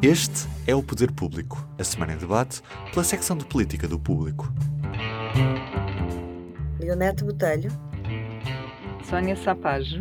Este 0.00 0.46
é 0.64 0.76
o 0.76 0.80
Poder 0.80 1.10
Público, 1.10 1.68
a 1.76 1.82
semana 1.82 2.12
em 2.12 2.16
debate 2.16 2.62
pela 2.92 3.02
secção 3.02 3.36
de 3.36 3.44
política 3.44 3.88
do 3.88 3.98
Público. 3.98 4.48
Leonete 6.78 7.24
Botelho, 7.24 7.68
Sónia 9.02 9.34
Sapage, 9.34 10.00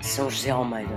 São 0.00 0.30
José 0.30 0.48
Almeida. 0.48 0.96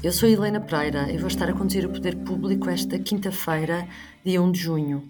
Eu 0.00 0.12
sou 0.12 0.28
Helena 0.28 0.60
Pereira 0.60 1.10
e 1.10 1.18
vou 1.18 1.26
estar 1.26 1.48
a 1.48 1.52
conduzir 1.52 1.84
o 1.84 1.90
Poder 1.90 2.14
Público 2.18 2.70
esta 2.70 2.96
quinta-feira, 3.00 3.88
dia 4.24 4.40
1 4.40 4.52
de 4.52 4.60
junho. 4.60 5.08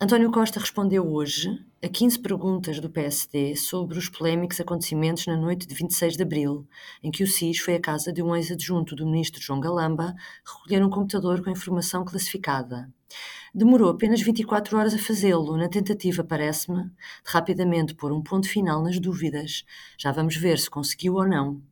António 0.00 0.30
Costa 0.30 0.60
respondeu 0.60 1.04
hoje 1.04 1.50
a 1.80 1.88
15 1.88 2.18
perguntas 2.18 2.80
do 2.80 2.90
PSD 2.90 3.54
sobre 3.54 3.96
os 3.96 4.08
polémicos 4.08 4.58
acontecimentos 4.58 5.24
na 5.28 5.36
noite 5.36 5.64
de 5.64 5.76
26 5.76 6.16
de 6.16 6.22
abril, 6.24 6.66
em 7.04 7.08
que 7.08 7.22
o 7.22 7.26
SIS 7.26 7.60
foi 7.60 7.76
à 7.76 7.80
casa 7.80 8.12
de 8.12 8.20
um 8.20 8.34
ex-adjunto 8.34 8.96
do 8.96 9.06
ministro 9.06 9.40
João 9.40 9.60
Galamba 9.60 10.12
recolher 10.44 10.84
um 10.84 10.90
computador 10.90 11.40
com 11.40 11.50
informação 11.50 12.04
classificada. 12.04 12.92
Demorou 13.54 13.90
apenas 13.90 14.20
24 14.20 14.76
horas 14.76 14.92
a 14.92 14.98
fazê-lo, 14.98 15.56
na 15.56 15.68
tentativa, 15.68 16.24
parece-me, 16.24 16.82
de 16.82 16.90
rapidamente 17.26 17.94
pôr 17.94 18.10
um 18.10 18.24
ponto 18.24 18.48
final 18.48 18.82
nas 18.82 18.98
dúvidas. 18.98 19.64
Já 19.96 20.10
vamos 20.10 20.36
ver 20.36 20.58
se 20.58 20.68
conseguiu 20.68 21.14
ou 21.14 21.28
não. 21.28 21.62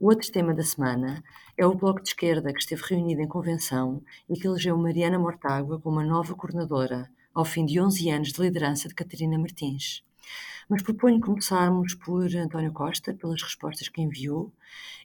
O 0.00 0.08
outro 0.08 0.32
tema 0.32 0.54
da 0.54 0.62
semana 0.62 1.22
é 1.58 1.66
o 1.66 1.74
Bloco 1.74 2.02
de 2.02 2.08
Esquerda, 2.08 2.54
que 2.54 2.60
esteve 2.60 2.82
reunido 2.88 3.20
em 3.20 3.28
convenção 3.28 4.02
e 4.30 4.34
que 4.34 4.46
elegeu 4.46 4.78
Mariana 4.78 5.18
Mortágua 5.18 5.78
como 5.78 6.00
a 6.00 6.04
nova 6.04 6.34
coordenadora, 6.34 7.10
ao 7.34 7.44
fim 7.44 7.64
de 7.64 7.80
11 7.80 8.10
anos 8.10 8.32
de 8.32 8.40
liderança 8.40 8.88
de 8.88 8.94
Catarina 8.94 9.38
Martins. 9.38 10.02
Mas 10.68 10.82
proponho 10.82 11.20
começarmos 11.20 11.94
por 11.94 12.34
António 12.36 12.72
Costa, 12.72 13.14
pelas 13.14 13.42
respostas 13.42 13.88
que 13.88 14.00
enviou, 14.00 14.52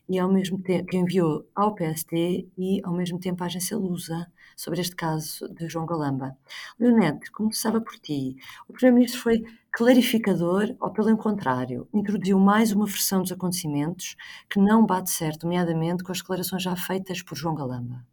e 0.08 0.18
ao 0.18 0.32
mesmo 0.32 0.58
tempo 0.58 0.86
que 0.86 0.96
enviou 0.96 1.46
ao 1.54 1.74
PSD 1.74 2.48
e 2.56 2.80
ao 2.84 2.94
mesmo 2.94 3.18
tempo 3.18 3.42
à 3.42 3.46
agência 3.46 3.76
Lusa 3.76 4.26
sobre 4.56 4.80
este 4.80 4.96
caso 4.96 5.48
de 5.54 5.68
João 5.68 5.86
Galamba. 5.86 6.36
Leonete, 6.80 7.30
começava 7.30 7.80
por 7.80 7.98
ti. 7.98 8.36
O 8.66 8.72
Primeiro-Ministro 8.72 9.20
foi 9.20 9.44
clarificador 9.70 10.74
ou, 10.80 10.90
pelo 10.90 11.16
contrário, 11.16 11.86
introduziu 11.92 12.38
mais 12.38 12.72
uma 12.72 12.86
versão 12.86 13.22
dos 13.22 13.32
acontecimentos 13.32 14.16
que 14.48 14.58
não 14.58 14.86
bate 14.86 15.10
certo, 15.10 15.44
nomeadamente 15.44 16.02
com 16.02 16.10
as 16.10 16.18
declarações 16.18 16.62
já 16.62 16.74
feitas 16.74 17.22
por 17.22 17.36
João 17.36 17.54
Galamba? 17.54 18.04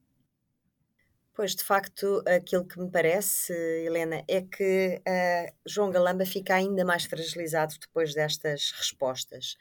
Pois, 1.35 1.53
de 1.53 1.65
facto, 1.65 2.23
aquilo 2.25 2.65
que 2.65 2.79
me 2.79 2.89
parece, 2.89 3.51
Helena, 3.85 4.23
é 4.25 4.41
que 4.41 5.01
uh, 5.05 5.53
João 5.65 5.91
Galamba 5.91 6.25
fica 6.25 6.55
ainda 6.55 6.85
mais 6.85 7.03
fragilizado 7.03 7.75
depois 7.77 8.13
destas 8.13 8.71
respostas. 8.71 9.57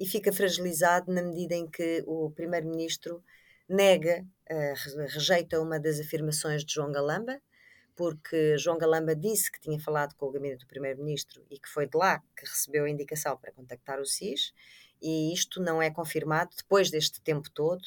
E 0.00 0.04
fica 0.04 0.32
fragilizado 0.32 1.12
na 1.12 1.22
medida 1.22 1.54
em 1.54 1.70
que 1.70 2.02
o 2.08 2.32
Primeiro-Ministro 2.32 3.22
nega, 3.68 4.26
uh, 4.50 5.06
rejeita 5.06 5.60
uma 5.60 5.78
das 5.78 6.00
afirmações 6.00 6.64
de 6.64 6.74
João 6.74 6.90
Galamba, 6.90 7.40
porque 7.94 8.58
João 8.58 8.76
Galamba 8.76 9.14
disse 9.14 9.52
que 9.52 9.60
tinha 9.60 9.78
falado 9.78 10.16
com 10.16 10.26
o 10.26 10.32
gabinete 10.32 10.64
do 10.64 10.66
Primeiro-Ministro 10.66 11.46
e 11.48 11.56
que 11.56 11.68
foi 11.68 11.86
de 11.86 11.96
lá 11.96 12.18
que 12.36 12.44
recebeu 12.44 12.84
a 12.84 12.90
indicação 12.90 13.36
para 13.36 13.52
contactar 13.52 14.00
o 14.00 14.04
SIS, 14.04 14.52
e 15.00 15.32
isto 15.32 15.60
não 15.60 15.80
é 15.80 15.88
confirmado 15.88 16.50
depois 16.56 16.90
deste 16.90 17.22
tempo 17.22 17.48
todo 17.48 17.82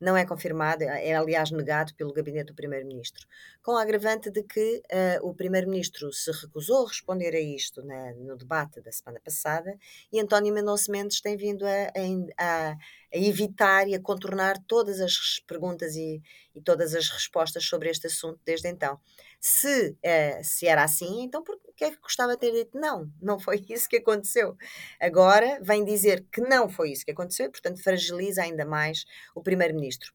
não 0.00 0.16
é 0.16 0.24
confirmado, 0.24 0.82
é 0.82 1.14
aliás 1.14 1.50
negado 1.50 1.94
pelo 1.94 2.12
gabinete 2.12 2.46
do 2.46 2.54
Primeiro-Ministro, 2.54 3.26
com 3.62 3.76
a 3.76 3.82
agravante 3.82 4.30
de 4.30 4.42
que 4.42 4.82
uh, 5.22 5.28
o 5.28 5.34
Primeiro-Ministro 5.34 6.12
se 6.12 6.32
recusou 6.32 6.86
a 6.86 6.88
responder 6.88 7.34
a 7.34 7.40
isto 7.40 7.84
na, 7.84 8.12
no 8.14 8.36
debate 8.36 8.80
da 8.80 8.90
semana 8.90 9.20
passada 9.22 9.76
e 10.10 10.18
António 10.18 10.54
Mendonça 10.54 10.90
Mendes 10.90 11.20
tem 11.20 11.36
vindo 11.36 11.64
a, 11.66 11.92
a, 12.38 12.70
a 12.70 12.76
evitar 13.12 13.88
e 13.88 13.94
a 13.94 14.00
contornar 14.00 14.56
todas 14.66 15.00
as 15.00 15.40
perguntas 15.46 15.96
e, 15.96 16.22
e, 16.54 16.60
todas 16.60 16.94
as 16.94 17.08
respostas 17.08 17.64
sobre 17.64 17.90
este 17.90 18.06
assunto 18.06 18.40
desde 18.44 18.68
então. 18.68 18.98
Se, 19.40 19.90
uh, 19.90 20.44
se 20.44 20.66
era 20.66 20.84
assim, 20.84 21.22
então 21.22 21.42
por 21.42 21.58
que 21.76 21.84
é 21.84 21.90
que 21.90 22.00
gostava 22.00 22.32
de 22.32 22.40
ter 22.40 22.52
dito 22.52 22.78
não? 22.78 23.10
Não 23.20 23.38
foi 23.40 23.64
isso 23.68 23.88
que 23.88 23.96
aconteceu. 23.96 24.56
Agora 25.00 25.58
vem 25.62 25.84
dizer 25.84 26.26
que 26.30 26.40
não 26.40 26.68
foi 26.68 26.92
isso 26.92 27.04
que 27.04 27.10
aconteceu 27.10 27.46
e, 27.46 27.50
portanto, 27.50 27.82
fragiliza 27.82 28.42
ainda 28.42 28.64
mais 28.64 29.04
o 29.34 29.42
Primeiro-Ministro 29.42 30.12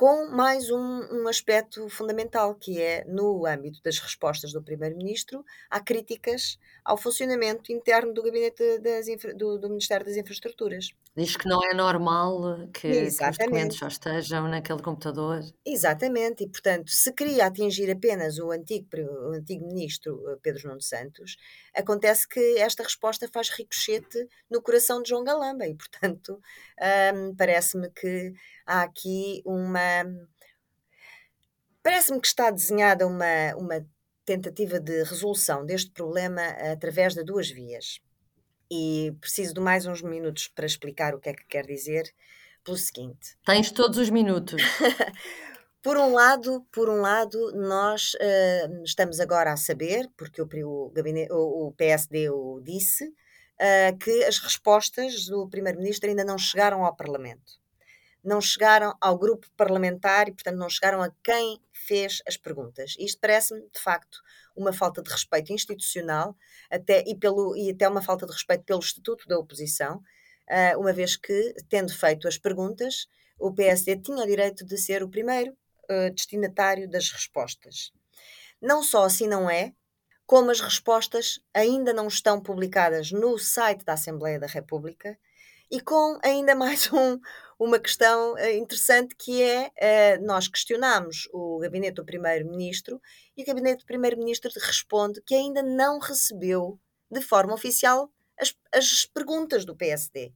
com 0.00 0.28
mais 0.28 0.70
um, 0.70 0.78
um, 0.78 1.28
aspecto 1.28 1.86
fundamental, 1.90 2.54
que 2.54 2.80
é 2.80 3.04
no 3.04 3.44
âmbito 3.44 3.82
das 3.82 3.98
respostas 3.98 4.50
do 4.50 4.62
Primeiro-Ministro, 4.62 5.44
há 5.68 5.78
críticas 5.78 6.58
ao 6.82 6.96
funcionamento 6.96 7.70
interno 7.70 8.14
do 8.14 8.22
Gabinete 8.22 8.78
das, 8.78 9.04
do, 9.36 9.58
do, 9.58 9.68
Ministério 9.68 10.06
das 10.06 10.16
Infraestruturas. 10.16 10.88
Diz 11.16 11.36
que 11.36 11.48
não 11.48 11.60
é 11.64 11.74
normal 11.74 12.68
que, 12.72 12.88
que, 12.88 13.02
os 13.08 13.16
documentos 13.36 13.76
já 13.78 13.88
estejam 13.88 14.46
naquele 14.46 14.80
computador. 14.80 15.42
Exatamente, 15.66 16.44
e 16.44 16.48
portanto, 16.48 16.88
se 16.88 17.12
queria 17.12 17.46
atingir 17.46 17.90
apenas 17.90 18.38
o 18.38 18.52
antigo, 18.52 18.86
o 18.96 19.32
antigo 19.32 19.66
Ministro 19.66 20.22
eh, 20.30 20.36
Pedro 20.40 20.68
Nuno 20.68 20.80
Santos, 20.80 21.36
acontece 21.74 22.28
que 22.28 22.58
esta 22.58 22.84
resposta 22.84 23.28
faz 23.28 23.50
ricochete 23.50 24.28
no 24.48 24.62
coração 24.62 25.02
de 25.02 25.08
João 25.08 25.24
Galamba, 25.24 25.66
e 25.66 25.74
portanto, 25.74 26.40
hum, 27.14 27.34
parece-me 27.36 27.90
que 27.90 28.32
há 28.64 28.82
aqui 28.82 29.42
uma. 29.44 30.04
Parece-me 31.82 32.20
que 32.20 32.28
está 32.28 32.50
desenhada 32.52 33.06
uma, 33.06 33.56
uma 33.56 33.84
tentativa 34.24 34.78
de 34.78 35.02
resolução 35.02 35.66
deste 35.66 35.90
problema 35.90 36.42
através 36.72 37.14
de 37.14 37.24
duas 37.24 37.50
vias. 37.50 38.00
E 38.70 39.12
preciso 39.20 39.54
de 39.54 39.60
mais 39.60 39.86
uns 39.86 40.02
minutos 40.02 40.48
para 40.48 40.66
explicar 40.66 41.14
o 41.14 41.18
que 41.18 41.28
é 41.28 41.34
que 41.34 41.44
quer 41.46 41.66
dizer 41.66 42.04
pelo 42.62 42.76
seguinte. 42.76 43.36
Tens 43.44 43.70
todos 43.70 43.98
os 43.98 44.10
minutos. 44.10 44.62
por 45.82 45.96
um 45.96 46.12
lado, 46.12 46.64
por 46.70 46.88
um 46.88 47.00
lado, 47.00 47.52
nós 47.52 48.14
uh, 48.14 48.84
estamos 48.84 49.18
agora 49.18 49.52
a 49.52 49.56
saber, 49.56 50.08
porque 50.16 50.40
o, 50.40 50.48
o, 50.64 50.90
gabinete, 50.90 51.32
o, 51.32 51.68
o 51.68 51.72
PSD 51.72 52.30
o 52.30 52.60
disse, 52.62 53.06
uh, 53.06 53.98
que 53.98 54.24
as 54.24 54.38
respostas 54.38 55.26
do 55.26 55.48
Primeiro-Ministro 55.48 56.08
ainda 56.08 56.24
não 56.24 56.38
chegaram 56.38 56.84
ao 56.84 56.94
Parlamento 56.94 57.59
não 58.22 58.40
chegaram 58.40 58.94
ao 59.00 59.18
grupo 59.18 59.46
parlamentar 59.56 60.28
e, 60.28 60.32
portanto, 60.32 60.56
não 60.56 60.68
chegaram 60.68 61.02
a 61.02 61.10
quem 61.22 61.60
fez 61.72 62.22
as 62.26 62.36
perguntas. 62.36 62.94
Isto 62.98 63.18
parece-me, 63.20 63.60
de 63.60 63.80
facto, 63.80 64.18
uma 64.54 64.72
falta 64.72 65.02
de 65.02 65.10
respeito 65.10 65.52
institucional 65.52 66.36
até, 66.70 67.02
e, 67.06 67.16
pelo, 67.16 67.56
e 67.56 67.70
até 67.70 67.88
uma 67.88 68.02
falta 68.02 68.26
de 68.26 68.32
respeito 68.32 68.64
pelo 68.64 68.80
Estatuto 68.80 69.26
da 69.26 69.38
Oposição, 69.38 69.96
uh, 69.96 70.78
uma 70.78 70.92
vez 70.92 71.16
que, 71.16 71.54
tendo 71.68 71.92
feito 71.92 72.28
as 72.28 72.36
perguntas, 72.36 73.06
o 73.38 73.52
PSD 73.52 73.96
tinha 73.96 74.22
o 74.22 74.26
direito 74.26 74.64
de 74.64 74.76
ser 74.76 75.02
o 75.02 75.08
primeiro 75.08 75.52
uh, 75.90 76.12
destinatário 76.14 76.88
das 76.88 77.10
respostas. 77.10 77.92
Não 78.60 78.82
só 78.82 79.04
assim 79.04 79.26
não 79.26 79.48
é, 79.48 79.72
como 80.26 80.50
as 80.50 80.60
respostas 80.60 81.40
ainda 81.52 81.92
não 81.92 82.06
estão 82.06 82.40
publicadas 82.40 83.10
no 83.10 83.36
site 83.38 83.84
da 83.84 83.94
Assembleia 83.94 84.38
da 84.38 84.46
República 84.46 85.18
e 85.70 85.80
com 85.80 86.18
ainda 86.22 86.54
mais 86.56 86.92
um, 86.92 87.18
uma 87.60 87.78
questão 87.78 88.38
eh, 88.38 88.56
interessante 88.56 89.14
que 89.14 89.42
é 89.42 89.70
eh, 89.76 90.18
nós 90.18 90.48
questionamos 90.48 91.28
o 91.30 91.58
gabinete 91.58 91.96
do 91.96 92.04
primeiro-ministro 92.06 92.98
e 93.36 93.42
o 93.42 93.46
gabinete 93.46 93.80
do 93.80 93.86
primeiro-ministro 93.86 94.50
responde 94.56 95.20
que 95.20 95.34
ainda 95.34 95.62
não 95.62 95.98
recebeu 95.98 96.80
de 97.10 97.20
forma 97.20 97.52
oficial 97.52 98.10
as, 98.40 98.56
as 98.72 99.04
perguntas 99.04 99.66
do 99.66 99.76
PSD. 99.76 100.32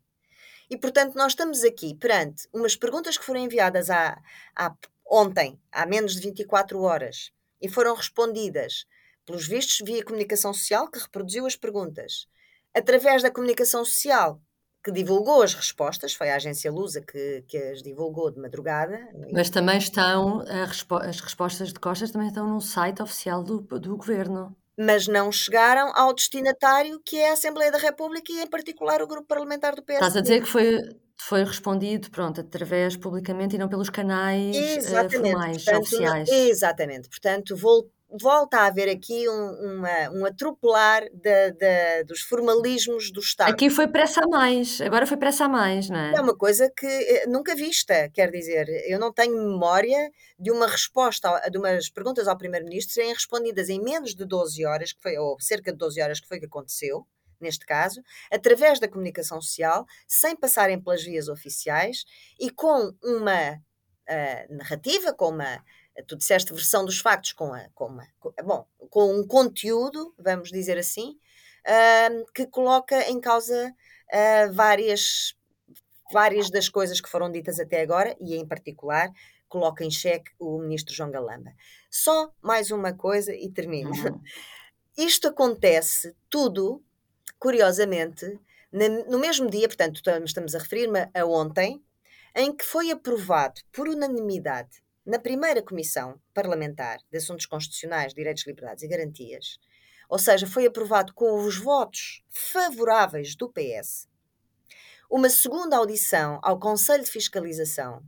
E, 0.69 0.77
portanto, 0.77 1.15
nós 1.15 1.33
estamos 1.33 1.65
aqui 1.65 1.95
perante 1.95 2.47
umas 2.53 2.77
perguntas 2.77 3.17
que 3.17 3.25
foram 3.25 3.41
enviadas 3.41 3.89
há, 3.89 4.21
há, 4.55 4.75
ontem, 5.11 5.59
há 5.73 5.87
menos 5.87 6.17
de 6.17 6.21
24 6.21 6.79
horas, 6.83 7.33
e 7.59 7.71
foram 7.71 7.95
respondidas, 7.95 8.85
pelos 9.25 9.49
vistos, 9.49 9.81
via 9.83 10.05
comunicação 10.05 10.53
social, 10.53 10.91
que 10.91 10.99
reproduziu 10.99 11.47
as 11.47 11.57
perguntas. 11.57 12.27
Através 12.75 13.23
da 13.23 13.31
comunicação 13.31 13.83
social, 13.83 14.43
que 14.85 14.93
divulgou 14.93 15.43
as 15.43 15.55
respostas, 15.55 16.13
foi 16.13 16.31
a 16.31 16.37
agência 16.37 16.71
Lusa 16.71 17.01
que, 17.01 17.43
que 17.49 17.57
as 17.57 17.83
divulgou 17.83 18.31
de 18.31 18.39
madrugada. 18.39 19.01
Mas 19.33 19.49
também 19.49 19.79
estão, 19.79 20.45
respo 20.67 20.97
as 20.97 21.21
respostas 21.21 21.73
de 21.73 21.81
Costas 21.81 22.11
também 22.11 22.29
estão 22.29 22.47
no 22.47 22.61
site 22.61 23.03
oficial 23.03 23.43
do, 23.43 23.61
do 23.61 23.97
Governo. 23.97 24.55
Mas 24.77 25.09
não 25.09 25.33
chegaram 25.33 25.91
ao 25.95 26.13
destinatário 26.13 27.01
que 27.03 27.17
é 27.17 27.31
a 27.31 27.33
Assembleia 27.33 27.73
da 27.73 27.79
República 27.79 28.31
e 28.31 28.43
em 28.43 28.47
particular 28.47 29.01
o 29.01 29.07
grupo 29.07 29.27
parlamentar 29.27 29.75
do 29.75 29.83
PSD. 29.83 30.05
Estás 30.05 30.17
a 30.17 30.21
dizer 30.21 30.43
que 30.43 30.49
foi, 30.49 30.79
foi 31.17 31.45
respondido, 31.45 32.11
pronto, 32.11 32.41
através 32.41 32.97
publicamente 32.97 33.57
e 33.57 33.59
não 33.59 33.69
pelos 33.69 33.89
canais 33.89 34.55
uh, 34.57 35.11
formais, 35.11 35.65
Portanto, 35.65 35.83
oficiais. 35.83 36.29
Exatamente. 36.29 37.09
Portanto, 37.09 37.57
voltou 37.57 37.95
volta 38.21 38.59
a 38.59 38.67
haver 38.67 38.89
aqui 38.89 39.29
um, 39.29 39.79
uma, 39.79 40.11
um 40.11 40.27
atropelar 40.27 41.03
dos 42.07 42.21
formalismos 42.21 43.11
do 43.11 43.21
Estado. 43.21 43.51
Aqui 43.51 43.69
foi 43.69 43.89
pressa 43.89 44.21
a 44.25 44.29
mais, 44.29 44.81
agora 44.81 45.07
foi 45.07 45.17
pressa 45.17 45.47
a 45.47 45.49
mais, 45.49 45.89
não 45.91 45.99
é? 45.99 46.15
É 46.15 46.21
uma 46.21 46.37
coisa 46.37 46.71
que 46.77 46.87
eh, 46.87 47.27
nunca 47.27 47.55
vista, 47.55 48.09
quer 48.11 48.31
dizer, 48.31 48.69
eu 48.89 48.99
não 48.99 49.13
tenho 49.13 49.35
memória 49.37 50.11
de 50.39 50.51
uma 50.51 50.67
resposta, 50.67 51.41
de 51.51 51.59
umas 51.59 51.91
perguntas 51.91 52.29
ao 52.29 52.39
Primeiro-Ministro 52.39 52.95
serem 52.95 53.13
respondidas 53.13 53.69
em 53.69 53.83
menos 53.83 54.15
de 54.15 54.25
12 54.25 54.65
horas, 54.65 54.93
que 54.93 55.03
foi, 55.03 55.19
ou 55.19 55.37
cerca 55.41 55.73
de 55.73 55.79
12 55.79 56.01
horas 56.01 56.21
que 56.21 56.29
foi 56.29 56.39
que 56.39 56.47
aconteceu, 56.47 57.07
neste 57.41 57.67
caso, 57.67 58.01
através 58.33 58.79
da 58.79 58.89
comunicação 58.89 59.41
social, 59.41 59.85
sem 60.07 60.37
passarem 60.37 60.81
pelas 60.81 61.03
vias 61.03 61.29
oficiais 61.29 62.05
e 62.39 62.49
com 62.51 62.93
uma 63.03 63.53
uh, 63.55 64.57
narrativa, 64.57 65.13
com 65.13 65.31
uma, 65.31 65.63
tu 66.03 66.17
disseste 66.17 66.53
versão 66.53 66.85
dos 66.85 66.99
factos, 66.99 67.33
com, 67.33 67.53
a, 67.53 67.69
com, 67.75 67.87
uma, 67.87 68.07
com, 68.19 68.33
bom, 68.43 68.67
com 68.91 69.15
um 69.15 69.27
conteúdo, 69.27 70.15
vamos 70.19 70.51
dizer 70.51 70.79
assim, 70.79 71.19
uh, 71.67 72.33
que 72.33 72.47
coloca 72.47 73.09
em 73.11 73.21
causa 73.21 73.75
uh, 74.13 74.53
várias, 74.53 75.37
várias 76.13 76.51
das 76.51 76.69
coisas 76.69 77.01
que 77.01 77.09
foram 77.09 77.31
ditas 77.31 77.61
até 77.61 77.81
agora, 77.81 78.17
e 78.21 78.37
em 78.37 78.47
particular 78.47 79.11
coloca 79.49 79.85
em 79.85 79.91
xeque 79.91 80.33
o 80.39 80.59
ministro 80.59 80.93
João 80.93 81.11
Galamba. 81.11 81.53
Só 81.89 82.33
mais 82.43 82.73
uma 82.73 82.93
coisa 82.93 83.33
e 83.33 83.49
termino. 83.51 83.91
Uhum. 83.91 84.21
Isto 84.99 85.29
acontece 85.29 86.15
tudo, 86.29 86.83
curiosamente, 87.39 88.39
no 89.09 89.19
mesmo 89.19 89.49
dia, 89.49 89.69
portanto, 89.69 90.01
estamos 90.25 90.55
a 90.55 90.59
referir-me 90.59 91.09
a 91.15 91.25
ontem, 91.25 91.81
em 92.35 92.55
que 92.55 92.65
foi 92.65 92.91
aprovado 92.91 93.61
por 93.73 93.89
unanimidade 93.89 94.84
na 95.05 95.19
primeira 95.19 95.63
Comissão 95.63 96.21
Parlamentar 96.33 96.99
de 97.11 97.19
Assuntos 97.19 97.47
Constitucionais, 97.47 98.15
Direitos, 98.15 98.47
Liberdades 98.47 98.83
e 98.83 98.89
Garantias, 98.89 99.59
ou 100.09 100.19
seja, 100.19 100.47
foi 100.47 100.67
aprovado 100.67 101.13
com 101.15 101.45
os 101.45 101.57
votos 101.57 102.23
favoráveis 102.31 103.35
do 103.35 103.51
PS, 103.51 104.09
uma 105.11 105.29
segunda 105.29 105.77
audição 105.77 106.41
ao 106.43 106.59
Conselho 106.59 107.05
de 107.05 107.11
Fiscalização 107.11 108.03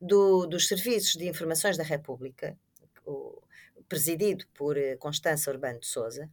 do, 0.00 0.46
dos 0.46 0.66
Serviços 0.68 1.12
de 1.12 1.28
Informações 1.28 1.76
da 1.76 1.84
República, 1.84 2.58
o, 3.04 3.42
presidido 3.88 4.44
por 4.54 4.76
eh, 4.76 4.96
Constança 4.96 5.50
Urbano 5.50 5.80
de 5.80 5.86
Souza, 5.86 6.30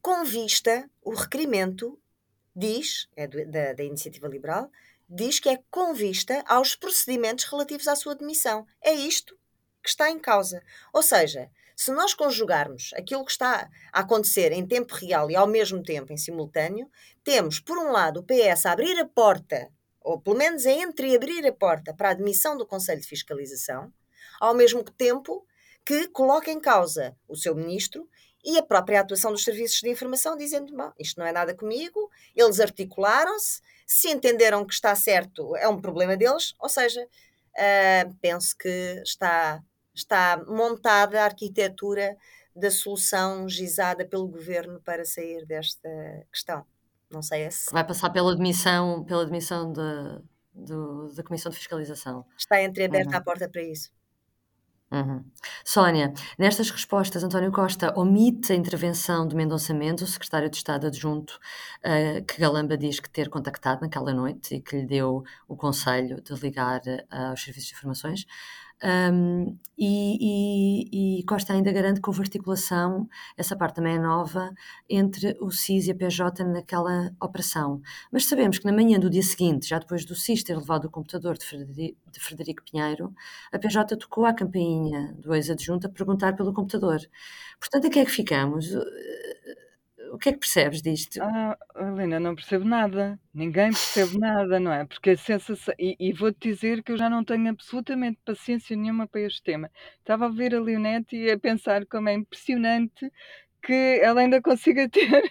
com 0.00 0.24
vista, 0.24 0.88
o 1.02 1.14
requerimento 1.14 1.98
diz, 2.54 3.08
é 3.16 3.26
do, 3.26 3.44
da, 3.50 3.72
da 3.72 3.84
Iniciativa 3.84 4.28
Liberal, 4.28 4.70
diz 5.08 5.38
que 5.38 5.48
é 5.48 5.62
com 5.70 5.92
vista 5.92 6.42
aos 6.46 6.74
procedimentos 6.74 7.44
relativos 7.44 7.88
à 7.88 7.96
sua 7.96 8.14
demissão. 8.14 8.66
É 8.82 8.92
isto 8.92 9.36
que 9.84 9.90
está 9.90 10.10
em 10.10 10.18
causa. 10.18 10.62
Ou 10.92 11.02
seja, 11.02 11.50
se 11.76 11.92
nós 11.92 12.14
conjugarmos 12.14 12.90
aquilo 12.94 13.24
que 13.24 13.32
está 13.32 13.68
a 13.92 14.00
acontecer 14.00 14.50
em 14.52 14.66
tempo 14.66 14.94
real 14.94 15.30
e 15.30 15.36
ao 15.36 15.46
mesmo 15.46 15.82
tempo 15.82 16.12
em 16.12 16.16
simultâneo, 16.16 16.90
temos, 17.22 17.60
por 17.60 17.76
um 17.78 17.92
lado, 17.92 18.20
o 18.20 18.24
PS 18.24 18.66
a 18.66 18.72
abrir 18.72 18.98
a 18.98 19.06
porta, 19.06 19.68
ou 20.00 20.20
pelo 20.20 20.36
menos 20.36 20.64
a 20.64 20.72
entreabrir 20.72 21.46
a 21.46 21.52
porta 21.52 21.92
para 21.92 22.08
a 22.08 22.12
admissão 22.12 22.56
do 22.56 22.66
Conselho 22.66 23.00
de 23.00 23.06
Fiscalização, 23.06 23.92
ao 24.40 24.54
mesmo 24.54 24.82
tempo 24.82 25.46
que 25.84 26.08
coloca 26.08 26.50
em 26.50 26.60
causa 26.60 27.16
o 27.28 27.36
seu 27.36 27.54
ministro 27.54 28.08
e 28.44 28.58
a 28.58 28.62
própria 28.62 29.00
atuação 29.00 29.32
dos 29.32 29.44
serviços 29.44 29.80
de 29.80 29.90
informação, 29.90 30.36
dizendo: 30.36 30.74
Bom, 30.74 30.92
isto 30.98 31.18
não 31.18 31.26
é 31.26 31.32
nada 31.32 31.54
comigo, 31.54 32.10
eles 32.34 32.60
articularam-se, 32.60 33.60
se 33.86 34.08
entenderam 34.10 34.64
que 34.66 34.74
está 34.74 34.94
certo, 34.94 35.56
é 35.56 35.68
um 35.68 35.80
problema 35.80 36.16
deles, 36.16 36.54
ou 36.58 36.68
seja, 36.68 37.02
uh, 37.04 38.14
penso 38.20 38.56
que 38.56 39.02
está 39.02 39.62
está 39.94 40.42
montada 40.46 41.20
a 41.20 41.24
arquitetura 41.24 42.16
da 42.54 42.70
solução 42.70 43.48
gizada 43.48 44.06
pelo 44.06 44.28
governo 44.28 44.80
para 44.80 45.04
sair 45.04 45.44
desta 45.46 45.88
questão. 46.30 46.64
Não 47.10 47.22
sei 47.22 47.50
se. 47.50 47.72
Vai 47.72 47.86
passar 47.86 48.10
pela 48.10 48.32
admissão, 48.32 49.04
pela 49.04 49.22
admissão 49.22 49.72
da, 49.72 50.20
do, 50.52 51.12
da 51.14 51.22
Comissão 51.22 51.50
de 51.50 51.58
Fiscalização. 51.58 52.24
Está 52.36 52.62
entreaberta 52.62 53.10
uhum. 53.10 53.16
a 53.16 53.20
porta 53.20 53.48
para 53.48 53.62
isso. 53.62 53.90
Uhum. 54.92 55.24
Sónia, 55.64 56.12
nestas 56.38 56.70
respostas, 56.70 57.24
António 57.24 57.50
Costa 57.50 57.92
omite 57.98 58.52
a 58.52 58.54
intervenção 58.54 59.26
de 59.26 59.34
Mendonça 59.34 59.74
Mendes, 59.74 60.08
o 60.08 60.12
secretário 60.12 60.48
de 60.48 60.56
Estado 60.56 60.86
adjunto, 60.86 61.40
uh, 61.84 62.24
que 62.24 62.38
Galamba 62.38 62.76
diz 62.76 63.00
que 63.00 63.10
ter 63.10 63.28
contactado 63.28 63.80
naquela 63.80 64.12
noite 64.12 64.54
e 64.56 64.60
que 64.60 64.76
lhe 64.76 64.86
deu 64.86 65.24
o 65.48 65.56
conselho 65.56 66.20
de 66.22 66.32
ligar 66.34 66.80
uh, 66.80 67.30
aos 67.30 67.42
serviços 67.42 67.70
de 67.70 67.74
informações. 67.74 68.24
Um, 68.82 69.58
e, 69.78 71.18
e, 71.18 71.20
e, 71.20 71.24
Costa 71.24 71.52
ainda 71.52 71.72
garante 71.72 72.00
que 72.00 72.08
houve 72.08 72.20
articulação, 72.20 73.08
essa 73.36 73.56
parte 73.56 73.76
também 73.76 73.96
é 73.96 73.98
nova, 73.98 74.52
entre 74.88 75.36
o 75.40 75.50
CIS 75.50 75.88
e 75.88 75.90
a 75.90 75.94
PJ 75.94 76.44
naquela 76.44 77.10
operação. 77.20 77.80
Mas 78.12 78.26
sabemos 78.26 78.58
que 78.58 78.66
na 78.66 78.72
manhã 78.72 78.98
do 79.00 79.10
dia 79.10 79.22
seguinte, 79.22 79.68
já 79.68 79.78
depois 79.78 80.04
do 80.04 80.14
CIS 80.14 80.44
ter 80.44 80.56
levado 80.56 80.84
o 80.84 80.90
computador 80.90 81.36
de 81.36 81.44
Frederico, 81.44 81.98
de 82.10 82.20
Frederico 82.20 82.62
Pinheiro, 82.62 83.12
a 83.52 83.58
PJ 83.58 83.96
tocou 83.96 84.26
à 84.26 84.32
campainha 84.32 85.12
do 85.18 85.34
ex-adjunto 85.34 85.86
a 85.86 85.90
perguntar 85.90 86.36
pelo 86.36 86.52
computador. 86.52 87.00
Portanto, 87.58 87.86
a 87.86 87.90
que 87.90 87.98
é 87.98 88.04
que 88.04 88.10
ficamos? 88.10 88.66
O 90.14 90.18
que 90.18 90.28
é 90.28 90.32
que 90.32 90.38
percebes 90.38 90.80
disto? 90.82 91.18
Ah, 91.22 91.58
Helena, 91.76 92.20
não 92.20 92.34
percebo 92.34 92.64
nada. 92.64 93.18
Ninguém 93.32 93.72
percebe 93.72 94.16
nada, 94.18 94.60
não 94.60 94.72
é? 94.72 94.84
Porque 94.86 95.10
a 95.10 95.16
sensação. 95.16 95.74
E, 95.78 95.96
e 95.98 96.12
vou-te 96.12 96.48
dizer 96.48 96.82
que 96.82 96.92
eu 96.92 96.96
já 96.98 97.10
não 97.10 97.24
tenho 97.24 97.48
absolutamente 97.50 98.20
paciência 98.24 98.76
nenhuma 98.76 99.08
para 99.08 99.22
este 99.22 99.42
tema. 99.42 99.70
Estava 99.98 100.26
a 100.26 100.28
ver 100.28 100.54
a 100.54 100.60
Leonete 100.60 101.16
e 101.16 101.30
a 101.30 101.38
pensar 101.38 101.84
como 101.86 102.08
é 102.08 102.14
impressionante 102.14 103.10
que 103.64 103.98
ela 104.02 104.20
ainda 104.20 104.42
consiga 104.42 104.88
ter 104.88 105.22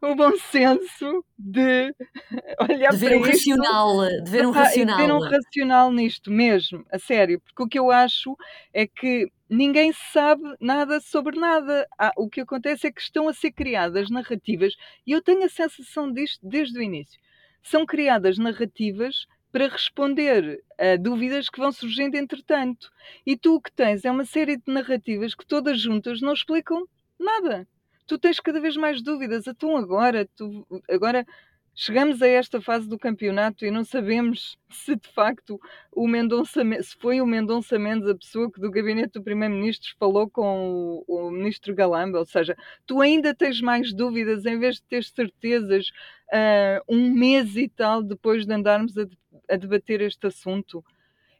o 0.00 0.14
bom 0.16 0.34
senso 0.50 1.24
de 1.38 1.94
olhar 2.60 2.90
de 2.90 2.96
ver 2.96 3.08
para 3.10 3.18
um 3.18 3.26
isto, 3.26 3.50
racional, 3.50 4.08
de 4.24 4.30
ver 4.30 4.46
um 4.46 4.50
racional. 4.50 4.96
De 4.96 5.02
ver 5.02 5.12
um 5.12 5.20
racional 5.20 5.92
nisto 5.92 6.30
mesmo, 6.30 6.84
a 6.90 6.98
sério, 6.98 7.40
porque 7.40 7.62
o 7.62 7.68
que 7.68 7.78
eu 7.78 7.90
acho 7.90 8.36
é 8.72 8.86
que 8.86 9.30
ninguém 9.48 9.92
sabe 9.92 10.42
nada 10.58 11.00
sobre 11.00 11.38
nada. 11.38 11.86
Ah, 11.98 12.12
o 12.16 12.28
que 12.28 12.40
acontece 12.40 12.86
é 12.86 12.92
que 12.92 13.02
estão 13.02 13.28
a 13.28 13.34
ser 13.34 13.52
criadas 13.52 14.08
narrativas, 14.08 14.74
e 15.06 15.12
eu 15.12 15.22
tenho 15.22 15.44
a 15.44 15.48
sensação 15.48 16.10
disto 16.10 16.40
desde 16.42 16.78
o 16.78 16.82
início. 16.82 17.20
São 17.62 17.84
criadas 17.84 18.38
narrativas 18.38 19.26
para 19.52 19.68
responder 19.68 20.64
a 20.78 20.96
dúvidas 20.96 21.50
que 21.50 21.60
vão 21.60 21.70
surgindo 21.70 22.16
entretanto. 22.16 22.90
E 23.26 23.36
tu 23.36 23.56
o 23.56 23.60
que 23.60 23.70
tens 23.70 24.02
é 24.02 24.10
uma 24.10 24.24
série 24.24 24.56
de 24.56 24.72
narrativas 24.72 25.34
que 25.34 25.46
todas 25.46 25.78
juntas 25.78 26.22
não 26.22 26.32
explicam 26.32 26.88
nada 27.20 27.68
tu 28.12 28.18
tens 28.18 28.38
cada 28.38 28.60
vez 28.60 28.76
mais 28.76 29.00
dúvidas. 29.00 29.46
Então 29.46 29.74
agora, 29.74 30.28
tu, 30.36 30.66
agora 30.90 31.24
chegamos 31.74 32.20
a 32.20 32.28
esta 32.28 32.60
fase 32.60 32.86
do 32.86 32.98
campeonato 32.98 33.64
e 33.64 33.70
não 33.70 33.86
sabemos 33.86 34.58
se 34.70 34.94
de 34.96 35.08
facto 35.08 35.58
o 35.90 36.06
Mendonça, 36.06 36.62
se 36.82 36.94
foi 36.98 37.22
o 37.22 37.26
Mendonça 37.26 37.78
Mendes 37.78 38.06
a 38.06 38.14
pessoa 38.14 38.52
que 38.52 38.60
do 38.60 38.70
gabinete 38.70 39.14
do 39.14 39.22
primeiro-ministro 39.22 39.94
falou 39.98 40.28
com 40.28 41.04
o, 41.08 41.28
o, 41.28 41.30
ministro 41.30 41.74
Galamba, 41.74 42.18
ou 42.18 42.26
seja, 42.26 42.54
tu 42.86 43.00
ainda 43.00 43.34
tens 43.34 43.62
mais 43.62 43.94
dúvidas 43.94 44.44
em 44.44 44.58
vez 44.58 44.74
de 44.74 44.82
ter 44.82 45.04
certezas 45.04 45.88
uh, 46.28 46.84
um 46.86 47.10
mês 47.14 47.56
e 47.56 47.66
tal 47.66 48.02
depois 48.02 48.44
de 48.44 48.52
andarmos 48.52 48.94
a, 48.98 49.06
a 49.48 49.56
debater 49.56 50.02
este 50.02 50.26
assunto. 50.26 50.84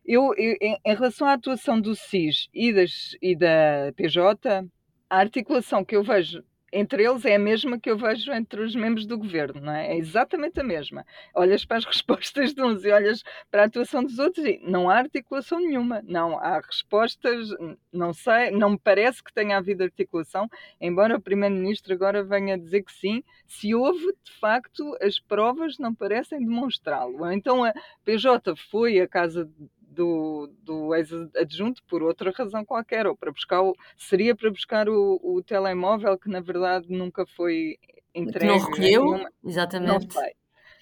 Eu, 0.06 0.34
eu, 0.38 0.56
em 0.62 0.94
relação 0.94 1.26
à 1.28 1.34
atuação 1.34 1.78
do 1.78 1.94
SIS 1.94 2.48
e, 2.52 2.72
das, 2.72 3.14
e 3.20 3.36
da 3.36 3.92
PJ, 3.94 4.66
a 5.10 5.18
articulação 5.18 5.84
que 5.84 5.94
eu 5.94 6.02
vejo 6.02 6.42
entre 6.72 7.04
eles 7.04 7.24
é 7.26 7.34
a 7.34 7.38
mesma 7.38 7.78
que 7.78 7.90
eu 7.90 7.98
vejo 7.98 8.32
entre 8.32 8.62
os 8.62 8.74
membros 8.74 9.04
do 9.06 9.18
governo, 9.18 9.60
não 9.60 9.72
é? 9.72 9.92
É 9.92 9.96
exatamente 9.96 10.58
a 10.58 10.64
mesma. 10.64 11.04
Olhas 11.34 11.64
para 11.64 11.76
as 11.76 11.84
respostas 11.86 12.54
de 12.54 12.62
uns 12.62 12.84
e 12.84 12.90
olhas 12.90 13.22
para 13.50 13.62
a 13.62 13.66
atuação 13.66 14.02
dos 14.02 14.18
outros 14.18 14.44
e 14.46 14.58
não 14.64 14.88
há 14.88 14.96
articulação 14.96 15.60
nenhuma. 15.60 16.02
Não 16.04 16.38
há 16.38 16.60
respostas, 16.60 17.48
não 17.92 18.14
sei, 18.14 18.50
não 18.50 18.70
me 18.70 18.78
parece 18.78 19.22
que 19.22 19.32
tenha 19.32 19.58
havido 19.58 19.84
articulação, 19.84 20.48
embora 20.80 21.16
o 21.16 21.20
Primeiro-Ministro 21.20 21.92
agora 21.92 22.24
venha 22.24 22.58
dizer 22.58 22.82
que 22.82 22.92
sim. 22.92 23.22
Se 23.46 23.74
houve, 23.74 24.06
de 24.24 24.32
facto, 24.40 24.96
as 25.02 25.20
provas 25.20 25.78
não 25.78 25.94
parecem 25.94 26.38
demonstrá-lo. 26.38 27.30
Então 27.30 27.64
a 27.64 27.74
PJ 28.04 28.56
foi 28.70 28.98
à 28.98 29.06
casa 29.06 29.48
do, 29.92 30.52
do 30.62 30.94
ex-adjunto 30.94 31.82
por 31.84 32.02
outra 32.02 32.30
razão 32.30 32.64
qualquer, 32.64 33.06
ou 33.06 33.16
para 33.16 33.32
buscar 33.32 33.62
o, 33.62 33.74
seria 33.96 34.34
para 34.34 34.50
buscar 34.50 34.88
o, 34.88 35.20
o 35.22 35.42
telemóvel 35.42 36.18
que 36.18 36.28
na 36.28 36.40
verdade 36.40 36.86
nunca 36.88 37.26
foi 37.26 37.78
entregue. 38.14 38.46
Não 38.46 38.58
recolheu? 38.58 39.04
Nenhuma, 39.04 39.30
Exatamente. 39.44 40.14
Não. 40.14 40.22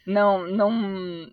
Não, 0.06 0.46
não, 0.46 0.70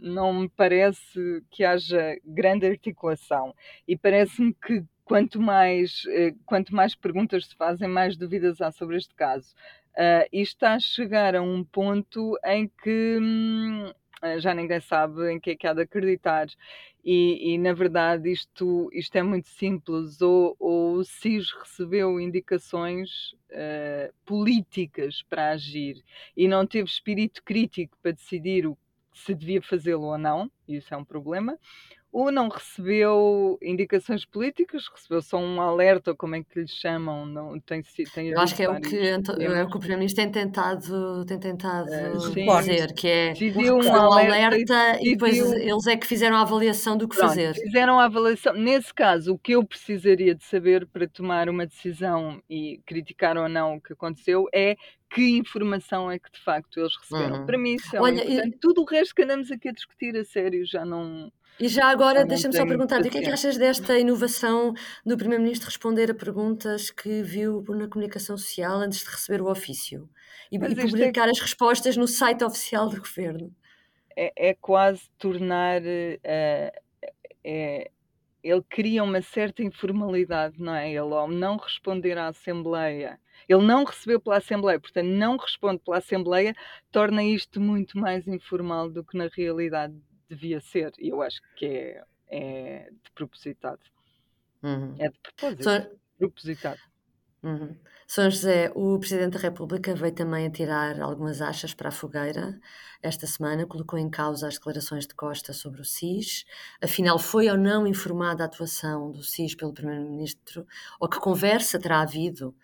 não 0.02 0.34
me 0.34 0.50
parece 0.50 1.42
que 1.50 1.64
haja 1.64 2.18
grande 2.24 2.68
articulação 2.68 3.56
e 3.88 3.98
parece-me 3.98 4.54
que 4.54 4.84
quanto 5.06 5.42
mais, 5.42 6.04
eh, 6.10 6.36
quanto 6.46 6.76
mais 6.76 6.94
perguntas 6.94 7.48
se 7.48 7.56
fazem, 7.56 7.88
mais 7.88 8.18
dúvidas 8.18 8.60
há 8.62 8.70
sobre 8.72 8.98
este 8.98 9.16
caso. 9.16 9.56
Uh, 9.98 10.28
isto 10.32 10.58
está 10.58 10.74
a 10.76 10.80
chegar 10.80 11.36
a 11.36 11.42
um 11.42 11.64
ponto 11.64 12.38
em 12.46 12.68
que 12.84 13.18
hum, 13.20 13.92
já 14.40 14.54
ninguém 14.54 14.80
sabe 14.80 15.32
em 15.32 15.40
que 15.40 15.52
é 15.52 15.56
que 15.56 15.68
há 15.68 15.74
de 15.74 15.82
acreditar. 15.82 16.48
E, 17.04 17.54
e 17.54 17.58
na 17.58 17.74
verdade 17.74 18.32
isto, 18.32 18.90
isto 18.92 19.16
é 19.16 19.24
muito 19.24 19.48
simples. 19.48 20.22
Ou, 20.22 20.56
ou 20.60 20.96
o 20.96 21.04
SIS 21.04 21.52
recebeu 21.54 22.20
indicações 22.20 23.34
uh, 23.52 24.14
políticas 24.26 25.24
para 25.30 25.52
agir 25.52 26.04
e 26.36 26.48
não 26.48 26.66
teve 26.66 26.90
espírito 26.90 27.44
crítico 27.44 27.98
para 28.02 28.12
decidir 28.12 28.68
o, 28.68 28.78
se 29.14 29.34
devia 29.34 29.62
fazê-lo 29.62 30.04
ou 30.04 30.18
não, 30.18 30.52
isso 30.68 30.94
é 30.94 30.98
um 30.98 31.04
problema, 31.04 31.58
ou 32.18 32.32
não 32.32 32.50
recebeu 32.50 33.60
indicações 33.62 34.26
políticas, 34.26 34.88
recebeu 34.88 35.22
só 35.22 35.38
um 35.38 35.62
alerta, 35.62 36.10
ou 36.10 36.18
como 36.18 36.36
é 36.36 36.42
que 36.42 36.62
lhe 36.62 36.68
chamam, 36.68 37.28
não 37.28 37.60
tem, 37.60 37.84
tem 38.12 38.30
Eu 38.30 38.40
acho 38.40 38.56
que 38.56 38.64
é 38.64 38.70
o 38.72 38.82
que, 38.82 38.98
é 38.98 39.18
o, 39.18 39.70
que 39.70 39.78
o 39.78 39.80
Primeiro-Ministro 39.80 40.24
tem 40.24 40.32
tentado, 40.32 41.24
tem 41.26 41.40
tentado 41.40 41.88
uh, 41.88 42.60
dizer, 42.60 42.94
que 42.96 43.08
é 43.08 43.34
decidiu 43.34 43.76
um 43.76 43.94
alerta, 43.94 44.36
alerta 44.36 44.98
e, 45.00 45.12
depois 45.12 45.38
eles 45.38 45.86
é 45.86 45.96
que 45.96 46.08
fizeram 46.08 46.38
a 46.38 46.42
avaliação 46.42 46.98
do 46.98 47.08
que 47.08 47.16
Pronto, 47.16 47.30
fazer. 47.30 47.54
Fizeram 47.54 48.00
a 48.00 48.06
avaliação. 48.06 48.52
Nesse 48.54 48.92
caso, 48.92 49.34
o 49.34 49.38
que 49.38 49.52
eu 49.52 49.64
precisaria 49.64 50.34
de 50.34 50.44
saber 50.44 50.88
para 50.88 51.08
tomar 51.08 51.48
uma 51.48 51.68
decisão 51.68 52.42
e 52.50 52.82
criticar 52.84 53.38
ou 53.38 53.48
não 53.48 53.76
o 53.76 53.82
que 53.82 53.94
aconteceu 53.94 54.48
é 54.52 54.76
que 55.10 55.38
informação 55.38 56.12
é 56.12 56.20
que 56.20 56.32
de 56.32 56.40
facto 56.40 56.80
eles 56.80 56.96
receberam. 56.98 57.42
Uhum. 57.42 57.46
Para 57.46 57.58
mim, 57.58 57.76
isso 57.76 57.96
é 57.96 58.02
Olha. 58.02 58.24
E... 58.24 58.52
Tudo 58.60 58.82
o 58.82 58.86
resto 58.86 59.16
que 59.16 59.24
andamos 59.24 59.52
aqui 59.52 59.70
a 59.70 59.72
discutir 59.72 60.16
a 60.18 60.26
sério 60.26 60.66
já 60.66 60.84
não. 60.84 61.32
E 61.60 61.68
já 61.68 61.88
agora, 61.88 62.24
deixa-me 62.24 62.56
só 62.56 62.66
perguntar, 62.66 63.02
o 63.02 63.10
que 63.10 63.18
é 63.18 63.22
que 63.22 63.30
achas 63.30 63.58
desta 63.58 63.98
inovação 63.98 64.74
do 65.04 65.18
Primeiro-Ministro 65.18 65.68
responder 65.68 66.12
a 66.12 66.14
perguntas 66.14 66.92
que 66.92 67.24
viu 67.24 67.64
na 67.70 67.88
comunicação 67.88 68.38
social 68.38 68.78
antes 68.78 69.00
de 69.00 69.10
receber 69.10 69.42
o 69.42 69.50
ofício 69.50 70.08
e, 70.52 70.58
e 70.58 70.64
é 70.64 70.76
publicar 70.76 71.28
é... 71.28 71.32
as 71.32 71.40
respostas 71.40 71.98
no 71.98 72.08
site 72.08 72.44
oficial 72.44 72.90
do 72.90 72.98
Governo? 72.98 73.52
É, 74.16 74.50
é 74.50 74.54
quase 74.54 75.10
tornar. 75.18 75.82
Uh, 75.82 76.72
é, 77.44 77.92
ele 78.44 78.64
cria 78.70 79.04
uma 79.04 79.22
certa 79.22 79.64
informalidade, 79.64 80.56
não 80.60 80.76
é? 80.76 80.90
Ele, 80.90 81.00
ao 81.00 81.28
não 81.28 81.58
responder 81.58 82.18
à 82.18 82.28
Assembleia 82.28 83.20
ele 83.48 83.66
não 83.66 83.86
recebeu 83.86 84.20
pela 84.20 84.38
Assembleia, 84.38 84.80
portanto, 84.80 85.08
não 85.08 85.38
responde 85.38 85.82
pela 85.84 85.98
Assembleia, 85.98 86.54
torna 86.92 87.24
isto 87.24 87.62
muito 87.62 87.98
mais 87.98 88.28
informal 88.28 88.90
do 88.90 89.04
que 89.04 89.18
na 89.18 89.30
realidade 89.34 89.96
devia 90.30 90.60
ser. 90.60 90.92
E 91.00 91.10
eu 91.10 91.22
acho 91.22 91.42
que 91.56 91.66
é, 91.66 92.04
é 92.28 92.90
de 92.92 93.12
propositado. 93.14 93.82
Uhum. 94.64 94.96
É 95.00 95.10
de 95.10 95.20
propósito, 95.20 95.64
Só... 95.64 95.90
propositado. 96.18 96.80
Uhum. 97.44 97.76
São 98.08 98.30
José, 98.32 98.72
o 98.74 98.98
Presidente 98.98 99.34
da 99.34 99.40
República 99.40 99.94
veio 99.94 100.14
também 100.14 100.48
a 100.48 100.50
tirar 100.50 101.00
algumas 101.02 101.42
achas 101.42 101.74
para 101.74 101.90
a 101.90 101.92
fogueira 101.92 102.60
esta 103.04 103.28
semana, 103.28 103.66
colocou 103.66 104.00
em 104.00 104.10
causa 104.10 104.48
as 104.48 104.56
declarações 104.56 105.06
de 105.06 105.14
Costa 105.14 105.54
sobre 105.54 105.82
o 105.82 105.86
SIS. 105.86 106.46
Afinal, 106.82 107.20
foi 107.20 107.50
ou 107.50 107.58
não 107.58 107.86
informada 107.86 108.44
a 108.44 108.48
atuação 108.48 109.12
do 109.12 109.22
SIS 109.24 109.56
pelo 109.56 109.74
Primeiro-Ministro? 109.74 110.66
Ou 111.00 111.10
que 111.10 111.20
conversa 111.20 111.78
terá 111.78 112.02
havido 112.02 112.56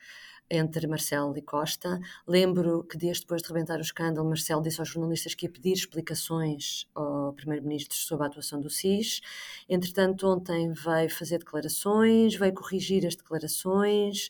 entre 0.53 0.86
Marcelo 0.86 1.36
e 1.38 1.41
Costa. 1.41 2.00
Lembro 2.27 2.83
que 2.83 2.98
dias 2.98 3.19
depois 3.19 3.41
de 3.41 3.48
rebentar 3.48 3.79
o 3.79 3.81
escândalo, 3.81 4.27
Marcelo 4.27 4.62
disse 4.62 4.79
aos 4.79 4.89
jornalistas 4.89 5.33
que 5.33 5.48
ia 5.48 5.51
pedir 5.51 5.74
explicações 5.74 6.88
ao 6.93 7.33
Primeiro-Ministro 7.33 7.98
sobre 7.98 8.25
a 8.25 8.27
atuação 8.27 8.62
do 8.62 8.69
SIS. 8.69 9.22
Entretanto, 9.67 10.27
ontem 10.27 10.72
veio 10.72 11.10
fazer 11.10 11.39
declarações, 11.39 12.36
veio 12.36 12.53
corrigir 12.53 13.05
as 13.05 13.15
declarações. 13.15 14.29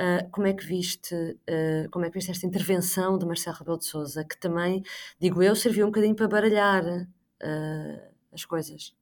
Uh, 0.00 0.30
como 0.30 0.46
é 0.46 0.52
que 0.52 0.64
viste 0.64 1.12
uh, 1.12 1.90
como 1.90 2.04
é 2.04 2.08
que 2.08 2.14
viste 2.14 2.30
esta 2.30 2.46
intervenção 2.46 3.18
de 3.18 3.26
Marcelo 3.26 3.56
Rebelo 3.56 3.78
de 3.78 3.84
Sousa 3.84 4.24
que 4.24 4.38
também 4.38 4.80
digo 5.18 5.42
eu 5.42 5.56
serviu 5.56 5.86
um 5.86 5.88
bocadinho 5.88 6.14
para 6.14 6.28
baralhar 6.28 6.84
uh, 6.84 8.00
as 8.32 8.44
coisas 8.44 8.94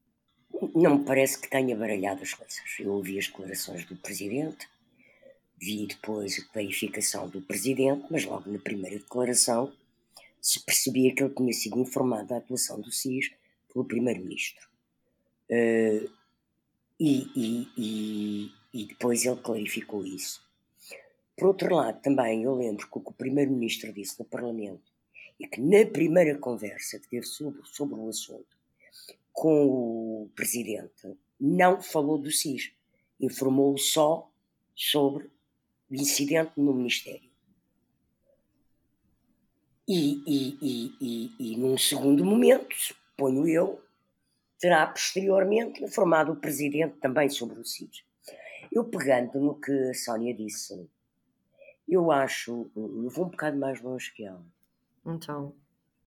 não 0.75 0.97
me 0.97 1.05
parece 1.05 1.39
que 1.39 1.51
tenha 1.51 1.77
baralhado 1.77 2.23
as 2.23 2.33
coisas 2.33 2.63
eu 2.81 2.95
ouvi 2.95 3.19
as 3.19 3.27
declarações 3.27 3.85
do 3.85 3.95
presidente 3.95 4.67
Vi 5.59 5.87
depois 5.87 6.39
a 6.39 6.53
clarificação 6.53 7.29
do 7.29 7.41
presidente, 7.41 8.05
mas 8.11 8.25
logo 8.25 8.51
na 8.51 8.59
primeira 8.59 8.99
declaração 8.99 9.73
se 10.41 10.61
percebia 10.61 11.15
que 11.15 11.23
ele 11.23 11.35
tinha 11.35 11.53
sido 11.53 11.81
informado 11.81 12.29
da 12.29 12.37
atuação 12.37 12.81
do 12.81 12.93
SIS 12.93 13.33
pelo 13.73 13.85
primeiro-ministro. 13.85 14.69
Uh, 15.51 16.11
e, 17.01 17.29
e, 17.35 17.69
e, 17.77 18.53
e, 18.73 18.85
depois 18.87 19.25
ele 19.25 19.37
clarificou 19.37 20.05
isso. 20.05 20.45
Por 21.37 21.49
outro 21.49 21.75
lado, 21.75 22.01
também 22.01 22.45
eu 22.45 22.55
lembro 22.55 22.89
que 22.89 22.99
o 22.99 23.01
que 23.01 23.11
o 23.11 23.15
primeiro-ministro 23.15 23.93
disse 23.93 24.19
no 24.19 24.25
Parlamento 24.25 24.93
e 25.39 25.47
que 25.47 25.61
na 25.61 25.85
primeira 25.85 26.39
conversa 26.39 26.99
que 26.99 27.09
teve 27.09 27.27
sobre, 27.27 27.61
sobre 27.65 27.95
o 27.95 28.09
assunto 28.09 28.57
com 29.33 29.67
o 29.67 30.31
presidente 30.35 31.17
não 31.39 31.83
falou 31.83 32.17
do 32.17 32.31
SIS, 32.31 32.73
informou 33.21 33.77
só 33.77 34.31
sobre 34.75 35.29
incidente 35.91 36.53
no 36.57 36.75
Ministério. 36.75 37.31
E, 39.89 40.23
e, 40.27 40.59
e, 40.61 40.97
e, 41.01 41.53
e 41.53 41.57
num 41.57 41.79
segundo 41.79 42.25
momento, 42.25 42.75
suponho 42.75 43.47
eu, 43.49 43.83
terá 44.59 44.87
posteriormente 44.87 45.83
informado 45.85 46.33
o 46.33 46.37
Presidente 46.37 46.97
também 46.97 47.29
sobre 47.29 47.61
o 47.61 47.65
SIS. 47.65 48.05
Eu 48.73 48.85
pegando 48.85 49.39
no 49.39 49.61
que 49.61 49.73
a 49.73 49.95
Sónia 49.95 50.35
disse, 50.35 50.89
eu 51.89 52.11
acho, 52.11 52.71
eu 52.75 53.09
vou 53.09 53.27
um 53.27 53.31
bocado 53.31 53.57
mais 53.57 53.81
longe 53.81 54.13
que 54.13 54.25
ela. 54.25 54.45
Então. 55.05 55.55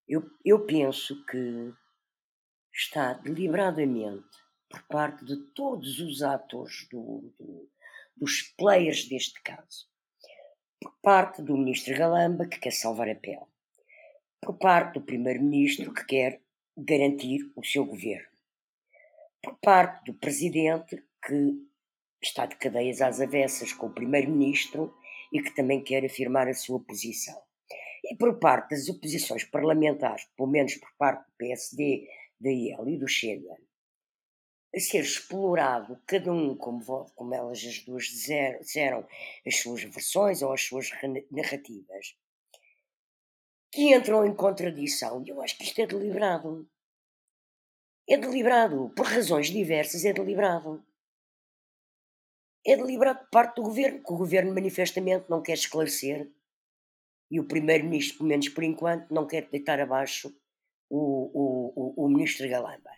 Eu, 0.07 0.29
eu 0.43 0.65
penso 0.65 1.23
que 1.25 1.73
está 2.73 3.13
deliberadamente 3.13 4.27
por 4.69 4.81
parte 4.83 5.23
de 5.23 5.37
todos 5.37 5.99
os 5.99 6.21
atores 6.21 6.87
do, 6.91 7.31
do, 7.39 7.69
dos 8.19 8.53
players 8.57 9.07
deste 9.07 9.41
caso. 9.41 9.87
Por 10.81 10.93
parte 11.01 11.41
do 11.41 11.57
ministro 11.57 11.97
Galamba, 11.97 12.47
que 12.47 12.59
quer 12.59 12.71
salvar 12.71 13.09
a 13.09 13.15
pele. 13.15 13.45
Por 14.41 14.57
parte 14.57 14.99
do 14.99 15.05
primeiro-ministro, 15.05 15.93
que 15.93 16.05
quer 16.05 16.41
garantir 16.77 17.51
o 17.55 17.63
seu 17.63 17.85
governo. 17.85 18.29
Por 19.41 19.57
parte 19.59 20.05
do 20.05 20.17
presidente, 20.17 21.03
que 21.25 21.69
está 22.21 22.45
de 22.45 22.55
cadeias 22.55 23.01
às 23.01 23.21
avessas 23.21 23.73
com 23.73 23.87
o 23.87 23.93
primeiro-ministro 23.93 24.93
e 25.31 25.41
que 25.41 25.55
também 25.55 25.83
quer 25.83 26.05
afirmar 26.05 26.47
a 26.47 26.53
sua 26.53 26.79
posição. 26.79 27.39
E 28.03 28.15
por 28.15 28.39
parte 28.39 28.71
das 28.71 28.89
oposições 28.89 29.43
parlamentares, 29.43 30.25
pelo 30.35 30.49
menos 30.49 30.75
por 30.75 30.89
parte 30.97 31.25
do 31.25 31.33
PSD, 31.37 32.07
da 32.39 32.49
IEL 32.49 32.89
e 32.89 32.97
do 32.97 33.07
Chega, 33.07 33.55
a 34.75 34.79
ser 34.79 34.99
explorado, 34.99 35.99
cada 36.05 36.31
um, 36.31 36.55
como, 36.55 37.05
como 37.15 37.33
elas 37.33 37.63
as 37.63 37.79
duas 37.83 38.05
disseram, 38.05 39.07
as 39.45 39.55
suas 39.57 39.83
versões 39.83 40.41
ou 40.41 40.53
as 40.53 40.61
suas 40.61 40.89
narrativas, 41.31 42.15
que 43.71 43.93
entram 43.93 44.25
em 44.25 44.35
contradição. 44.35 45.23
E 45.25 45.29
eu 45.29 45.41
acho 45.41 45.57
que 45.57 45.63
isto 45.63 45.79
é 45.79 45.87
deliberado. 45.87 46.69
É 48.07 48.17
deliberado. 48.17 48.91
Por 48.95 49.05
razões 49.05 49.47
diversas, 49.47 50.05
é 50.05 50.13
deliberado. 50.13 50.85
É 52.65 52.75
deliberado 52.75 53.19
por 53.19 53.29
parte 53.29 53.55
do 53.55 53.63
governo, 53.63 54.03
que 54.03 54.13
o 54.13 54.17
governo 54.17 54.53
manifestamente 54.53 55.29
não 55.29 55.41
quer 55.41 55.53
esclarecer. 55.53 56.31
E 57.31 57.39
o 57.39 57.47
primeiro-ministro, 57.47 58.17
pelo 58.17 58.29
menos 58.29 58.49
por 58.49 58.63
enquanto, 58.63 59.13
não 59.13 59.27
quer 59.27 59.47
deitar 59.49 59.79
abaixo 59.79 60.35
o, 60.89 60.97
o, 60.97 61.73
o, 61.75 62.05
o 62.05 62.09
ministro 62.09 62.49
Galamba. 62.49 62.88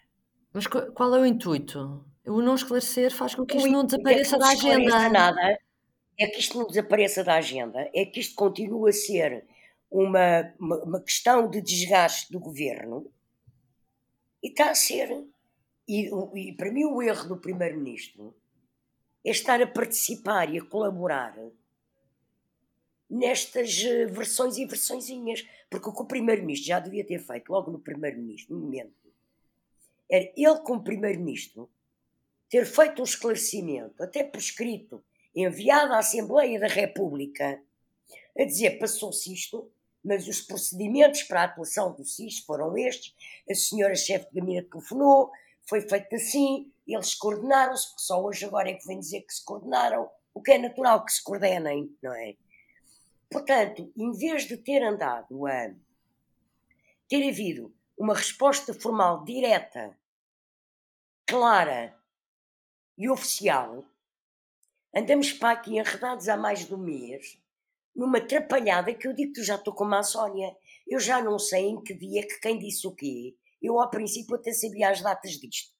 Mas 0.54 0.68
qual 0.68 1.16
é 1.16 1.20
o 1.22 1.26
intuito? 1.26 2.06
O 2.26 2.42
não 2.42 2.56
esclarecer 2.56 3.12
faz 3.12 3.34
com 3.34 3.46
que 3.46 3.58
isto 3.58 3.70
não 3.70 3.86
desapareça 3.86 4.36
é 4.36 4.40
não 4.40 4.48
da 4.48 4.52
agenda. 4.52 5.10
Nada, 5.10 5.60
é 6.20 6.28
que 6.28 6.40
isto 6.40 6.58
não 6.58 6.68
desapareça 6.68 7.24
da 7.24 7.36
agenda, 7.36 7.90
é 7.94 8.06
que 8.06 8.20
isto 8.20 8.36
continue 8.36 8.90
a 8.90 8.94
ser 8.94 9.46
uma, 9.90 10.54
uma, 10.60 10.84
uma 10.84 11.02
questão 11.02 11.50
de 11.50 11.62
desgaste 11.62 12.32
do 12.32 12.40
governo 12.40 13.12
e 14.44 14.50
está 14.50 14.70
a 14.70 14.76
ser. 14.76 15.26
E, 15.88 16.10
e 16.36 16.54
para 16.54 16.72
mim, 16.72 16.86
o 16.86 17.02
erro 17.02 17.28
do 17.28 17.38
Primeiro-Ministro 17.38 18.36
é 19.26 19.32
estar 19.32 19.62
a 19.62 19.68
participar 19.68 20.54
e 20.54 20.60
a 20.60 20.66
colaborar 20.66 21.36
nestas 23.10 23.84
eh, 23.84 24.06
versões 24.06 24.58
e 24.58 24.66
versõezinhas. 24.66 25.46
Porque 25.70 25.90
o 25.90 25.94
que 25.94 26.02
o 26.02 26.06
Primeiro-Ministro 26.06 26.68
já 26.68 26.80
devia 26.80 27.06
ter 27.06 27.20
feito 27.20 27.50
logo 27.52 27.72
no 27.72 27.80
Primeiro-Ministro, 27.80 28.56
no 28.56 28.62
momento 28.62 29.01
era 30.12 30.30
ele, 30.36 30.60
como 30.60 30.84
Primeiro-Ministro, 30.84 31.70
ter 32.50 32.66
feito 32.66 33.02
um 33.02 33.06
esclarecimento, 33.06 34.04
até 34.04 34.26
por 34.26 34.40
escrito, 34.40 35.02
enviado 35.34 35.94
à 35.94 36.00
Assembleia 36.00 36.60
da 36.60 36.68
República, 36.68 37.64
a 38.38 38.44
dizer: 38.44 38.78
passou-se 38.78 39.34
isto, 39.34 39.72
mas 40.04 40.28
os 40.28 40.42
procedimentos 40.42 41.24
para 41.24 41.42
a 41.42 41.46
atuação 41.46 41.94
do 41.94 42.04
SIS 42.04 42.40
foram 42.40 42.78
estes, 42.78 43.16
a 43.50 43.56
senhora 43.56 43.96
chefe 43.96 44.28
de 44.30 44.40
gabinete 44.40 44.70
telefonou, 44.70 45.32
foi 45.64 45.80
feito 45.80 46.14
assim, 46.14 46.70
eles 46.86 47.16
coordenaram-se, 47.16 47.88
porque 47.88 48.04
só 48.04 48.22
hoje 48.22 48.44
agora 48.44 48.70
é 48.70 48.74
que 48.74 48.86
vem 48.86 49.00
dizer 49.00 49.22
que 49.22 49.34
se 49.34 49.46
coordenaram, 49.46 50.10
o 50.34 50.42
que 50.42 50.52
é 50.52 50.58
natural 50.58 51.06
que 51.06 51.14
se 51.14 51.24
coordenem, 51.24 51.96
não 52.02 52.14
é? 52.14 52.36
Portanto, 53.30 53.90
em 53.96 54.12
vez 54.12 54.46
de 54.46 54.58
ter 54.58 54.84
andado 54.84 55.48
a 55.48 55.72
ter 57.08 57.30
havido 57.30 57.74
uma 57.98 58.16
resposta 58.16 58.74
formal 58.74 59.24
direta 59.24 59.98
clara 61.32 61.96
e 62.98 63.10
oficial, 63.10 63.86
andamos 64.96 65.32
para 65.34 65.52
aqui 65.52 65.78
enredados 65.78 66.28
há 66.30 66.36
mais 66.38 66.66
de 66.66 66.74
um 66.76 66.78
mês, 66.78 67.38
numa 67.96 68.18
atrapalhada 68.18 68.94
que 68.94 69.08
eu 69.08 69.14
digo 69.14 69.34
que 69.34 69.44
já 69.44 69.56
estou 69.56 69.74
como 69.74 69.96
a 69.96 70.04
Sónia. 70.04 70.54
Eu 70.88 71.00
já 71.00 71.22
não 71.24 71.40
sei 71.40 71.68
em 71.70 71.82
que 71.82 71.94
dia 71.94 72.28
que 72.28 72.40
quem 72.42 72.60
disse 72.60 72.86
o 72.88 72.94
quê. 72.96 73.36
Eu, 73.62 73.80
ao 73.80 73.90
princípio, 73.90 74.36
até 74.36 74.52
sabia 74.54 74.90
as 74.90 75.02
datas 75.02 75.32
disto. 75.34 75.72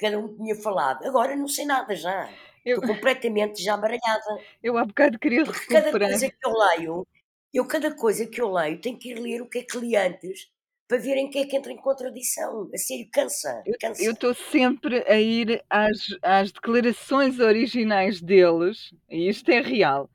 cada 0.00 0.18
um 0.18 0.34
tinha 0.36 0.54
falado. 0.56 1.04
Agora 1.06 1.36
não 1.36 1.48
sei 1.48 1.64
nada 1.66 1.94
já. 1.96 2.36
Eu, 2.64 2.80
Estou 2.80 2.82
completamente 2.82 3.62
já 3.62 3.76
baralhada. 3.76 4.44
eu 4.62 4.76
há 4.78 4.84
bocado 4.84 5.18
queria 5.18 5.44
Porque 5.44 5.66
cada 5.68 5.90
recuperar. 5.90 6.08
coisa 6.08 6.30
que 6.30 6.46
eu 6.46 6.52
leio, 6.52 7.06
eu 7.52 7.66
cada 7.66 7.94
coisa 7.94 8.26
que 8.26 8.40
eu 8.40 8.50
leio 8.52 8.80
tenho 8.80 8.98
que 8.98 9.10
ir 9.10 9.18
ler 9.20 9.42
o 9.42 9.48
que 9.48 9.58
é 9.58 9.62
que 9.64 9.78
li 9.78 9.96
antes 9.96 10.50
para 10.88 10.98
ver 10.98 11.16
em 11.16 11.30
que 11.30 11.38
é 11.38 11.46
que 11.46 11.56
entra 11.56 11.72
em 11.72 11.76
contradição. 11.76 12.68
A 12.74 12.78
sério, 12.78 13.08
cansa, 13.12 13.62
Eu 13.66 13.74
cansa. 13.80 14.02
eu 14.04 14.12
estou 14.12 14.34
sempre 14.34 15.04
a 15.08 15.18
ir 15.20 15.62
às, 15.70 15.98
às 16.22 16.52
declarações 16.52 17.38
originais 17.40 18.20
deles, 18.20 18.92
e 19.10 19.28
isto 19.28 19.50
é 19.50 19.60
real. 19.60 20.10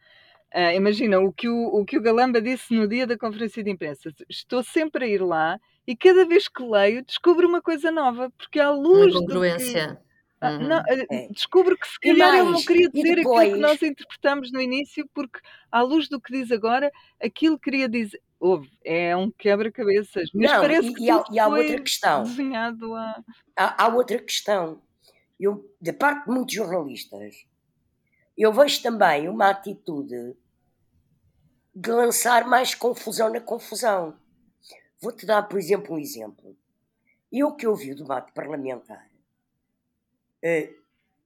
Ah, 0.51 0.73
imagina 0.73 1.19
o 1.19 1.31
que 1.31 1.47
o, 1.47 1.67
o 1.67 1.85
que 1.85 1.97
o 1.97 2.01
Galamba 2.01 2.41
disse 2.41 2.73
no 2.73 2.87
dia 2.87 3.05
da 3.05 3.17
conferência 3.17 3.63
de 3.63 3.69
imprensa. 3.69 4.11
Estou 4.27 4.63
sempre 4.63 5.05
a 5.05 5.07
ir 5.07 5.21
lá 5.21 5.59
e 5.87 5.95
cada 5.95 6.25
vez 6.25 6.47
que 6.47 6.63
leio 6.63 7.03
descubro 7.05 7.47
uma 7.47 7.61
coisa 7.61 7.91
nova, 7.91 8.31
porque 8.37 8.59
à 8.59 8.71
Uma 8.71 8.81
luz 8.81 9.13
do 9.13 9.19
que. 9.19 9.25
congruência. 9.27 10.01
Ah, 10.41 10.51
Uhum. 10.51 10.67
não, 10.69 10.77
ah, 10.77 10.85
É. 11.11 11.27
descubro 11.29 11.77
que 11.77 11.87
se 11.87 11.99
calhar 11.99 12.29
ele 12.33 12.43
não 12.45 12.51
mais, 12.53 12.65
queria 12.65 12.89
dizer 12.89 13.19
aquilo 13.19 13.35
que 13.39 13.45
depois, 13.45 13.59
nós 13.59 13.81
interpretamos 13.83 14.51
no 14.51 14.61
início, 14.61 15.07
porque 15.13 15.39
à 15.71 15.81
luz 15.81 16.07
do 16.09 16.19
que 16.19 16.31
diz 16.31 16.51
agora, 16.51 16.91
aquilo 17.21 17.59
queria 17.59 17.87
dizer. 17.89 18.19
Houve, 18.39 18.71
é 18.85 19.15
um 19.17 19.29
quebra-cabeças, 19.29 20.29
mas 20.33 20.51
não, 20.51 20.61
parece 20.61 20.87
e, 20.87 20.93
que 20.93 21.03
e 21.03 21.09
há, 21.09 21.23
e 21.29 21.39
há 21.39 21.47
outra 21.47 21.81
questão. 21.81 22.23
desenhado 22.23 22.95
a. 22.95 23.23
Há, 23.55 23.83
há 23.83 23.87
outra 23.93 24.17
questão. 24.19 24.81
Eu, 25.37 25.69
da 25.81 25.93
parte 25.93 26.25
de 26.25 26.31
muitos 26.31 26.55
jornalistas, 26.55 27.45
eu 28.37 28.53
vejo 28.53 28.81
também 28.81 29.27
uma 29.27 29.49
atitude 29.49 30.35
de 31.75 31.91
lançar 31.91 32.47
mais 32.47 32.73
confusão 32.73 33.29
na 33.29 33.41
confusão. 33.41 34.17
Vou-te 35.01 35.25
dar, 35.25 35.43
por 35.43 35.59
exemplo, 35.59 35.95
um 35.95 35.99
exemplo. 35.99 36.57
Eu 37.31 37.55
que 37.55 37.67
ouvi 37.67 37.91
o 37.91 37.95
debate 37.95 38.31
parlamentar, 38.31 39.09
eh, 40.41 40.73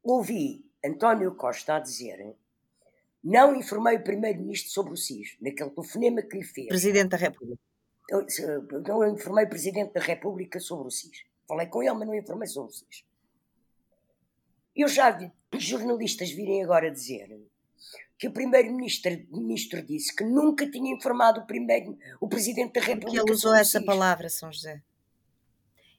ouvi 0.03 0.65
António 0.84 1.34
Costa 1.36 1.75
a 1.75 1.79
dizer 1.79 2.36
não 3.23 3.55
informei 3.55 3.95
o 3.95 4.03
Primeiro-Ministro 4.03 4.71
sobre 4.71 4.93
o 4.93 4.97
SIS, 4.97 5.37
naquele 5.39 5.69
telefonema 5.69 6.21
que 6.21 6.37
lhe 6.37 6.43
fez. 6.43 6.67
Presidente 6.67 7.09
da 7.09 7.17
República. 7.17 7.61
Eu, 8.09 8.25
não 8.85 9.07
informei 9.15 9.45
o 9.45 9.49
Presidente 9.49 9.93
da 9.93 10.01
República 10.01 10.59
sobre 10.59 10.87
o 10.87 10.91
SIS. 10.91 11.23
Falei 11.47 11.67
com 11.67 11.81
ele, 11.81 11.93
mas 11.93 12.07
não 12.07 12.15
informei 12.15 12.47
sobre 12.47 12.71
o 12.71 12.73
SIS. 12.73 13.05
Eu 14.75 14.87
já 14.87 15.11
vi 15.11 15.31
jornalistas 15.57 16.31
virem 16.31 16.63
agora 16.63 16.91
dizer 16.91 17.39
que 18.17 18.27
o 18.27 18.31
Primeiro-Ministro 18.31 19.11
ministro 19.31 19.81
disse 19.81 20.13
que 20.15 20.23
nunca 20.23 20.69
tinha 20.69 20.93
informado 20.93 21.41
o, 21.41 21.45
primeiro, 21.45 21.97
o 22.19 22.27
Presidente 22.27 22.73
da 22.73 22.81
Porque 22.81 22.93
República 22.93 23.23
ele 23.23 23.31
usou 23.31 23.53
essa 23.55 23.79
SIS. 23.79 23.85
palavra, 23.85 24.29
São 24.29 24.51
José. 24.51 24.81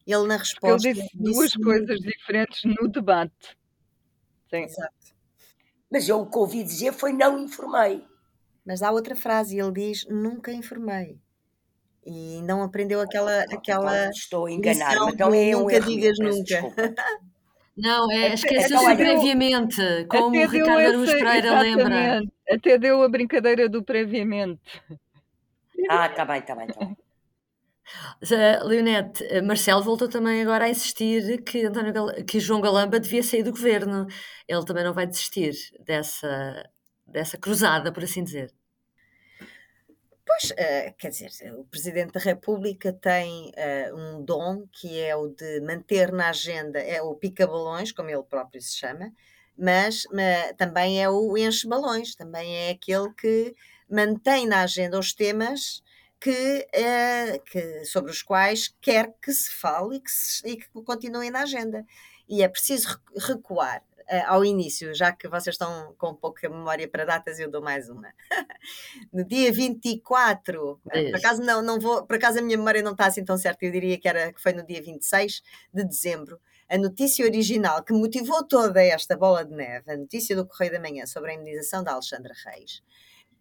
Ele 0.06 0.26
na 0.26 0.38
Porque 0.38 0.66
ele 0.66 0.88
resposta 0.90 0.92
disse 0.92 1.16
duas 1.16 1.46
disse 1.46 1.62
coisas 1.62 2.00
diferentes 2.00 2.64
no 2.64 2.88
debate. 2.88 3.56
Sim. 4.50 4.64
Exato. 4.64 5.13
Mas 5.94 6.08
eu 6.08 6.22
o 6.22 6.26
que 6.26 6.36
ouvi 6.36 6.64
dizer 6.64 6.92
foi 6.92 7.12
não 7.12 7.38
informei. 7.38 8.04
Mas 8.66 8.82
há 8.82 8.90
outra 8.90 9.14
frase, 9.14 9.60
ele 9.60 9.70
diz 9.70 10.04
nunca 10.08 10.50
informei. 10.50 11.20
E 12.04 12.42
não 12.42 12.64
aprendeu 12.64 13.00
aquela, 13.00 13.42
aquela 13.42 13.96
então 14.00 14.10
estou 14.10 14.46
a 14.46 14.50
enganar, 14.50 14.90
lição 14.90 15.04
mas 15.04 15.14
então 15.14 15.28
do 15.28 15.34
é 15.36 15.56
um 15.56 15.60
nunca 15.60 15.76
erro 15.76 15.86
digas 15.86 16.18
nunca. 16.18 16.74
Não, 17.76 18.10
é, 18.10 18.26
Até, 18.26 18.34
esqueceu-se 18.34 18.74
Então, 18.74 18.82
o 18.84 18.86
até 18.86 18.86
olha, 18.88 18.96
deu, 18.96 19.14
previamente, 19.14 19.76
como 20.10 20.28
até 20.28 20.46
o 20.46 20.50
Ricardo 20.50 21.04
essa, 21.04 21.12
Pereira 21.12 21.60
lembra. 21.60 22.22
até 22.50 22.78
deu 22.78 23.02
a 23.02 23.08
brincadeira 23.08 23.68
do 23.68 23.82
previamente. 23.82 24.60
ah, 25.88 26.06
está 26.06 26.24
bem, 26.24 26.40
está 26.40 26.54
bem, 26.56 26.66
está 26.66 26.84
bem. 26.84 26.96
Zé, 28.24 28.60
Leonete, 28.62 29.24
eh, 29.24 29.42
Marcelo 29.42 29.82
voltou 29.82 30.08
também 30.08 30.42
agora 30.42 30.64
a 30.64 30.68
insistir 30.70 31.42
que, 31.42 31.64
António 31.66 31.92
que 32.26 32.40
João 32.40 32.60
Galamba 32.60 32.98
devia 33.00 33.22
sair 33.22 33.42
do 33.42 33.50
governo. 33.52 34.06
Ele 34.48 34.64
também 34.64 34.84
não 34.84 34.92
vai 34.94 35.06
desistir 35.06 35.54
dessa, 35.84 36.64
dessa 37.06 37.38
cruzada, 37.38 37.92
por 37.92 38.02
assim 38.04 38.24
dizer. 38.24 38.52
Pois, 40.26 40.52
eh, 40.56 40.94
quer 40.98 41.10
dizer, 41.10 41.30
o 41.54 41.64
Presidente 41.64 42.12
da 42.12 42.20
República 42.20 42.92
tem 42.92 43.52
eh, 43.56 43.92
um 43.92 44.24
dom 44.24 44.66
que 44.72 44.98
é 44.98 45.14
o 45.14 45.28
de 45.28 45.60
manter 45.60 46.10
na 46.12 46.30
agenda, 46.30 46.78
é 46.80 47.02
o 47.02 47.14
pica-balões, 47.14 47.92
como 47.92 48.08
ele 48.10 48.22
próprio 48.22 48.60
se 48.60 48.74
chama, 48.74 49.12
mas, 49.56 50.04
ma- 50.10 50.52
também 50.56 51.02
é 51.02 51.08
o 51.10 51.36
enche-balões, 51.36 52.14
também 52.14 52.56
é 52.56 52.70
aquele 52.70 53.12
que 53.14 53.54
mantém 53.88 54.46
na 54.46 54.62
agenda 54.62 54.98
os 54.98 55.12
temas 55.12 55.82
que, 56.24 56.66
eh, 56.72 57.38
que- 57.50 57.84
sobre 57.84 58.10
os 58.10 58.22
quais 58.22 58.74
quer 58.80 59.12
que 59.22 59.32
se 59.32 59.50
fale 59.50 59.96
e 59.96 60.00
que, 60.00 60.10
se- 60.10 60.46
e 60.48 60.56
que 60.56 60.66
continuem 60.84 61.30
na 61.30 61.42
agenda. 61.42 61.84
E 62.28 62.42
é 62.42 62.48
preciso 62.48 62.88
recu- 62.88 63.18
recuar 63.32 63.82
eh, 64.06 64.20
ao 64.26 64.44
início, 64.44 64.94
já 64.94 65.12
que 65.12 65.28
vocês 65.28 65.54
estão 65.54 65.94
com 65.98 66.14
pouca 66.14 66.48
memória 66.48 66.87
para 66.88 67.04
datas, 67.06 67.38
eu 67.38 67.50
dou 67.50 67.62
mais 67.62 67.88
uma 67.88 68.12
no 69.12 69.24
dia 69.24 69.50
24, 69.52 70.80
eh, 70.90 71.10
por 71.10 71.16
acaso 71.18 71.42
não, 71.42 71.62
não 71.62 71.78
vou, 71.80 72.06
por 72.06 72.16
acaso 72.16 72.38
a 72.38 72.42
minha 72.42 72.56
memória 72.58 72.82
não 72.82 72.92
está 72.92 73.06
assim 73.06 73.24
tão 73.24 73.37
certa, 73.38 73.64
eu 73.64 73.72
diria 73.72 73.98
que, 73.98 74.08
era, 74.08 74.32
que 74.32 74.40
foi 74.40 74.52
no 74.52 74.66
dia 74.66 74.82
26 74.82 75.42
de 75.72 75.84
dezembro, 75.84 76.40
a 76.68 76.78
notícia 76.78 77.24
original 77.24 77.82
que 77.84 77.92
motivou 77.94 78.42
toda 78.46 78.82
esta 78.82 79.16
bola 79.16 79.44
de 79.44 79.54
neve, 79.54 79.90
a 79.92 79.96
notícia 79.96 80.34
do 80.37 80.46
Correio 80.46 80.72
da 80.72 80.80
Manhã 80.80 81.06
sobre 81.06 81.30
a 81.30 81.34
imunização 81.34 81.82
da 81.84 81.92
Alexandra 81.92 82.34
Reis, 82.46 82.82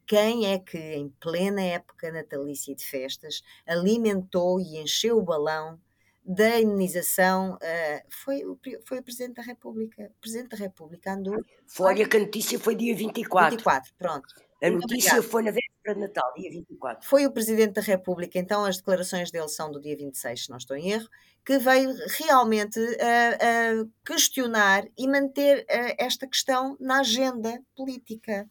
quem 0.06 0.48
é 0.52 0.60
que, 0.60 0.78
em 0.78 1.10
plena 1.20 1.62
época 1.62 2.12
natalícia 2.12 2.72
e 2.72 2.76
de 2.76 2.86
festas, 2.86 3.42
alimentou 3.66 4.60
e 4.60 4.78
encheu 4.78 5.18
o 5.18 5.24
balão 5.24 5.80
da 6.26 6.60
imunização? 6.60 7.58
eh, 7.62 8.04
foi, 8.10 8.44
foi 8.86 9.00
o 9.00 9.04
Presidente 9.04 9.36
da 9.36 9.44
República. 9.44 10.12
O 10.18 10.22
Presidente 10.22 10.50
da 10.50 10.58
República 10.58 11.14
andou 11.14 11.44
Foi 11.68 12.02
a 12.02 12.08
que 12.08 12.18
a 12.18 12.20
notícia 12.20 12.60
foi 12.60 12.76
dia 12.76 12.96
24. 12.96 13.58
24, 13.58 13.94
pronto. 13.98 14.28
A 14.64 14.70
notícia 14.70 15.22
foi 15.22 15.44
na 15.44 15.52
véspera 15.52 15.94
de 15.94 16.00
Natal, 16.00 16.34
dia 16.36 16.50
24. 16.50 17.06
Foi 17.06 17.26
o 17.26 17.32
Presidente 17.32 17.74
da 17.74 17.82
República, 17.82 18.40
então 18.40 18.64
as 18.64 18.78
declarações 18.78 19.30
dele 19.30 19.50
são 19.50 19.70
do 19.70 19.82
dia 19.82 19.98
26, 19.98 20.46
se 20.46 20.50
não 20.50 20.58
estou 20.58 20.78
em 20.78 20.92
erro, 20.92 21.10
que 21.46 21.58
veio 21.58 21.94
realmente 22.20 22.80
a, 23.02 23.82
a 23.82 23.86
questionar 24.06 24.86
e 24.98 25.08
manter 25.08 25.66
eh, 25.68 25.96
esta 26.00 26.26
questão 26.26 26.78
na 26.80 27.00
agenda 27.02 27.62
política. 27.76 28.50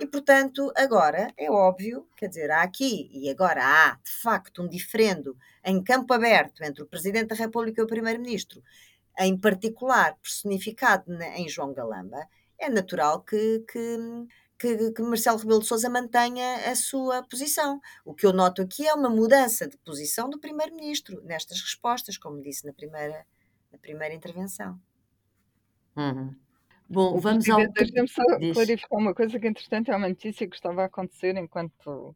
E, 0.00 0.06
portanto, 0.06 0.72
agora 0.76 1.32
é 1.36 1.50
óbvio, 1.50 2.08
quer 2.16 2.28
dizer, 2.28 2.50
há 2.50 2.62
aqui 2.62 3.10
e 3.12 3.28
agora 3.30 3.62
há, 3.62 3.98
de 4.02 4.10
facto, 4.22 4.62
um 4.62 4.68
diferendo 4.68 5.36
em 5.64 5.82
campo 5.82 6.12
aberto 6.14 6.62
entre 6.62 6.82
o 6.82 6.86
Presidente 6.86 7.28
da 7.28 7.34
República 7.36 7.80
e 7.80 7.84
o 7.84 7.88
Primeiro-Ministro, 7.88 8.62
em 9.18 9.38
particular 9.38 10.16
personificado 10.22 11.04
na- 11.12 11.38
em 11.38 11.48
João 11.48 11.74
Galamba, 11.74 12.26
é 12.58 12.68
natural 12.68 13.22
que, 13.22 13.64
que, 13.70 13.96
que, 14.60 14.92
que 14.92 15.02
Marcelo 15.02 15.38
Rebelo 15.38 15.60
de 15.60 15.66
Sousa 15.66 15.88
mantenha 15.88 16.70
a 16.70 16.74
sua 16.76 17.22
posição. 17.22 17.80
O 18.04 18.14
que 18.14 18.26
eu 18.26 18.32
noto 18.32 18.62
aqui 18.62 18.86
é 18.86 18.94
uma 18.94 19.08
mudança 19.10 19.66
de 19.66 19.76
posição 19.78 20.28
do 20.28 20.38
Primeiro-Ministro 20.38 21.22
nestas 21.24 21.60
respostas, 21.62 22.18
como 22.18 22.42
disse 22.42 22.66
na 22.66 22.72
primeira, 22.74 23.26
na 23.72 23.78
primeira 23.78 24.14
intervenção. 24.14 24.78
Uhum. 25.96 26.34
Bom, 26.88 27.16
O 27.16 27.20
vamos 27.20 27.48
ao. 27.48 27.66
deixa-me 27.72 28.08
só 28.08 28.22
Diz. 28.38 28.52
clarificar 28.54 28.98
uma 28.98 29.14
coisa 29.14 29.38
que, 29.38 29.46
entretanto, 29.46 29.90
é 29.90 29.96
uma 29.96 30.08
notícia 30.08 30.48
que 30.48 30.56
estava 30.56 30.82
a 30.82 30.86
acontecer 30.86 31.36
enquanto 31.36 32.14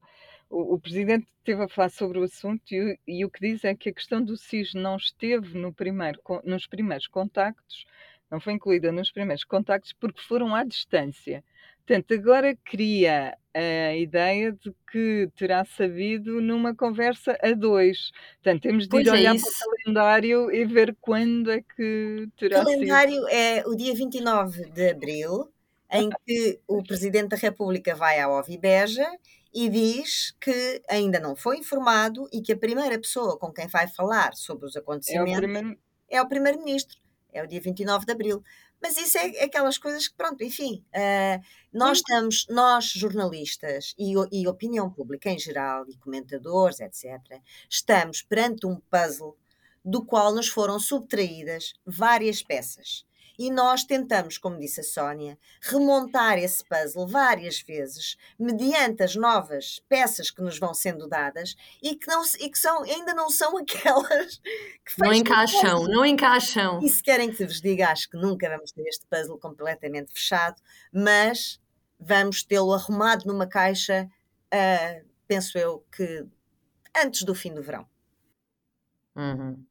o, 0.51 0.75
o 0.75 0.81
presidente 0.81 1.27
esteve 1.39 1.63
a 1.63 1.69
falar 1.69 1.91
sobre 1.91 2.19
o 2.19 2.25
assunto 2.25 2.63
e, 2.73 2.93
o- 2.95 2.99
e 3.07 3.25
o 3.25 3.31
que 3.31 3.41
diz 3.41 3.65
é 3.65 3.75
que 3.75 3.89
a 3.89 3.95
questão 3.95 4.23
do 4.23 4.37
SIS 4.37 4.75
não 4.75 4.97
esteve 4.97 5.57
no 5.57 5.73
primeiro, 5.73 6.21
nos 6.45 6.67
primeiros 6.67 7.07
contactos, 7.07 7.85
não 8.31 8.41
foi 8.41 8.55
incluída 8.55 8.91
nos 8.91 9.13
primeiros 9.13 9.45
contactos 9.45 9.93
porque 9.93 10.21
foram 10.23 10.55
à 10.55 10.65
distância. 10.65 11.45
Portanto, 11.87 12.15
agora 12.15 12.57
cria 12.65 13.37
a 13.55 13.95
ideia 13.97 14.53
de 14.53 14.75
que 14.91 15.31
terá 15.37 15.65
sabido 15.65 16.41
numa 16.41 16.75
conversa 16.75 17.37
a 17.43 17.53
dois. 17.53 18.11
Portanto, 18.43 18.63
temos 18.63 18.89
de 18.89 18.97
Pois 18.97 19.07
ir 19.07 19.13
é 19.13 19.13
olhar 19.13 19.35
isso. 19.35 19.47
para 19.53 19.53
o 19.53 19.77
calendário 19.85 20.51
e 20.51 20.65
ver 20.65 20.97
quando 21.01 21.51
é 21.51 21.63
que 21.63 22.29
O 22.43 22.49
terá 22.49 22.65
sido. 22.67 22.95
calendário 22.95 23.27
é 23.29 23.65
o 23.67 23.75
dia 23.75 23.95
29 23.95 24.71
de 24.71 24.91
abril, 24.91 25.53
em 25.91 26.15
que 26.27 26.61
o 26.69 26.83
Presidente 26.83 27.29
da 27.31 27.37
República 27.37 27.95
vai 27.95 28.21
à 28.21 28.29
Ovibeja 28.29 29.07
e 29.53 29.69
diz 29.69 30.33
que 30.41 30.83
ainda 30.89 31.21
não 31.21 31.35
foi 31.37 31.59
informado 31.59 32.29
e 32.33 32.43
que 32.43 32.53
a 32.53 32.57
primeira 32.59 32.99
pessoa 32.99 33.39
com 33.39 33.53
quem 33.53 33.67
vai 33.69 33.87
falar 33.89 34.35
sobre 34.35 34.67
os 34.67 34.77
É 35.09 35.23
o 35.23 35.31
acontecimentos 35.31 35.33
primeiro. 35.33 35.79
é 36.11 36.21
o 36.23 36.29
Primeiro-Ministro. 36.29 36.99
É 37.33 37.43
o 37.43 37.47
dia 37.49 37.61
29 37.61 38.07
de 38.07 38.13
abril. 38.13 38.43
Mas 38.85 38.99
isso 38.99 39.17
é 39.17 39.45
aquelas 39.45 39.79
coisas 39.79 40.07
que, 40.07 40.15
pronto, 40.15 40.45
enfim, 40.45 40.85
eh, 40.93 41.41
nós 41.73 42.01
estamos, 42.01 42.47
nós 42.51 42.85
jornalistas 42.85 43.95
e, 43.99 44.13
e 44.31 44.47
opinião 44.47 44.91
pública 44.91 45.31
em 45.31 45.39
geral, 45.39 45.87
e 45.89 45.97
comentadores, 45.97 46.81
etc., 46.81 47.41
estamos 47.67 48.21
perante 48.21 48.67
um 48.67 48.77
puzzle 48.91 49.39
do 49.83 50.05
qual 50.05 50.35
nos 50.35 50.49
foram 50.49 50.79
subtraídas 50.79 51.73
várias 51.87 52.43
peças. 52.43 53.07
E 53.39 53.51
nós 53.51 53.85
tentamos, 53.85 54.39
como 54.39 54.59
disse 54.59 54.81
a 54.81 54.85
Sónia, 54.85 55.39
remontar 55.61 56.39
esse 56.39 56.65
puzzle 56.65 57.07
várias 57.07 57.61
vezes, 57.61 58.17
mediante 58.39 59.03
as 59.03 59.17
novas 59.17 59.83
peças 59.89 60.31
que 60.31 60.41
nos 60.41 60.59
vão 60.59 60.73
sendo 60.73 61.09
dadas 61.09 61.57
e 61.83 61.97
que, 61.97 62.07
não, 62.07 62.23
e 62.41 62.51
que 62.51 62.59
são, 62.59 62.83
ainda 62.83 63.13
não 63.15 63.29
são 63.29 63.57
aquelas 63.59 64.39
que 64.39 64.99
Não 64.99 65.13
encaixam, 65.13 65.85
não 65.85 66.05
encaixam. 66.05 66.81
E 66.83 66.89
se 66.89 67.03
querem 67.03 67.33
que 67.33 67.45
vos 67.45 67.61
diga, 67.61 67.89
acho 67.89 68.09
que 68.09 68.17
nunca 68.17 68.49
vamos 68.49 68.73
ter 68.73 68.87
este 68.87 69.07
puzzle 69.07 69.39
completamente 69.39 70.13
fechado, 70.13 70.61
mas 70.93 71.61
vamos 71.99 72.45
tê-lo 72.45 72.73
arrumado 72.73 73.25
numa 73.27 73.47
caixa, 73.47 74.09
uh, 74.53 75.09
penso 75.27 75.59
eu 75.59 75.85
que 75.91 76.27
antes 76.97 77.23
do 77.23 77.35
fim 77.35 77.53
do 77.53 77.63
verão. 77.63 77.87
Uhum. 79.17 79.65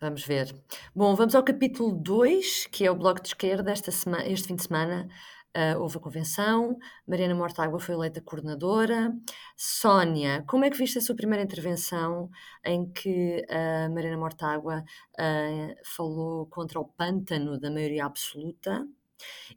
Vamos 0.00 0.24
ver. 0.24 0.54
Bom, 0.94 1.14
vamos 1.14 1.34
ao 1.34 1.44
capítulo 1.44 1.92
2, 1.92 2.66
que 2.68 2.86
é 2.86 2.90
o 2.90 2.94
Bloco 2.94 3.20
de 3.20 3.28
Esquerda. 3.28 3.70
Esta 3.70 3.90
semana, 3.90 4.26
este 4.26 4.48
fim 4.48 4.56
de 4.56 4.62
semana 4.62 5.06
uh, 5.54 5.78
houve 5.78 5.98
a 5.98 6.00
convenção, 6.00 6.78
Mariana 7.06 7.34
Mortágua 7.34 7.78
foi 7.78 7.94
eleita 7.94 8.18
coordenadora. 8.22 9.12
Sónia, 9.58 10.42
como 10.48 10.64
é 10.64 10.70
que 10.70 10.78
viste 10.78 10.96
a 10.96 11.02
sua 11.02 11.14
primeira 11.14 11.44
intervenção 11.44 12.30
em 12.64 12.90
que 12.90 13.44
uh, 13.50 13.94
Mariana 13.94 14.16
Mortágua 14.16 14.82
uh, 15.18 15.74
falou 15.84 16.46
contra 16.46 16.80
o 16.80 16.86
pântano 16.86 17.60
da 17.60 17.70
maioria 17.70 18.06
absoluta 18.06 18.88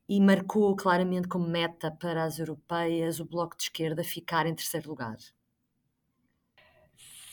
e 0.10 0.19
marcou 0.19 0.75
claramente 0.75 1.29
como 1.29 1.47
meta 1.47 1.89
para 1.89 2.25
as 2.25 2.38
europeias 2.38 3.21
o 3.21 3.25
Bloco 3.25 3.56
de 3.56 3.63
Esquerda 3.63 4.03
ficar 4.03 4.45
em 4.45 4.53
terceiro 4.53 4.89
lugar? 4.89 5.15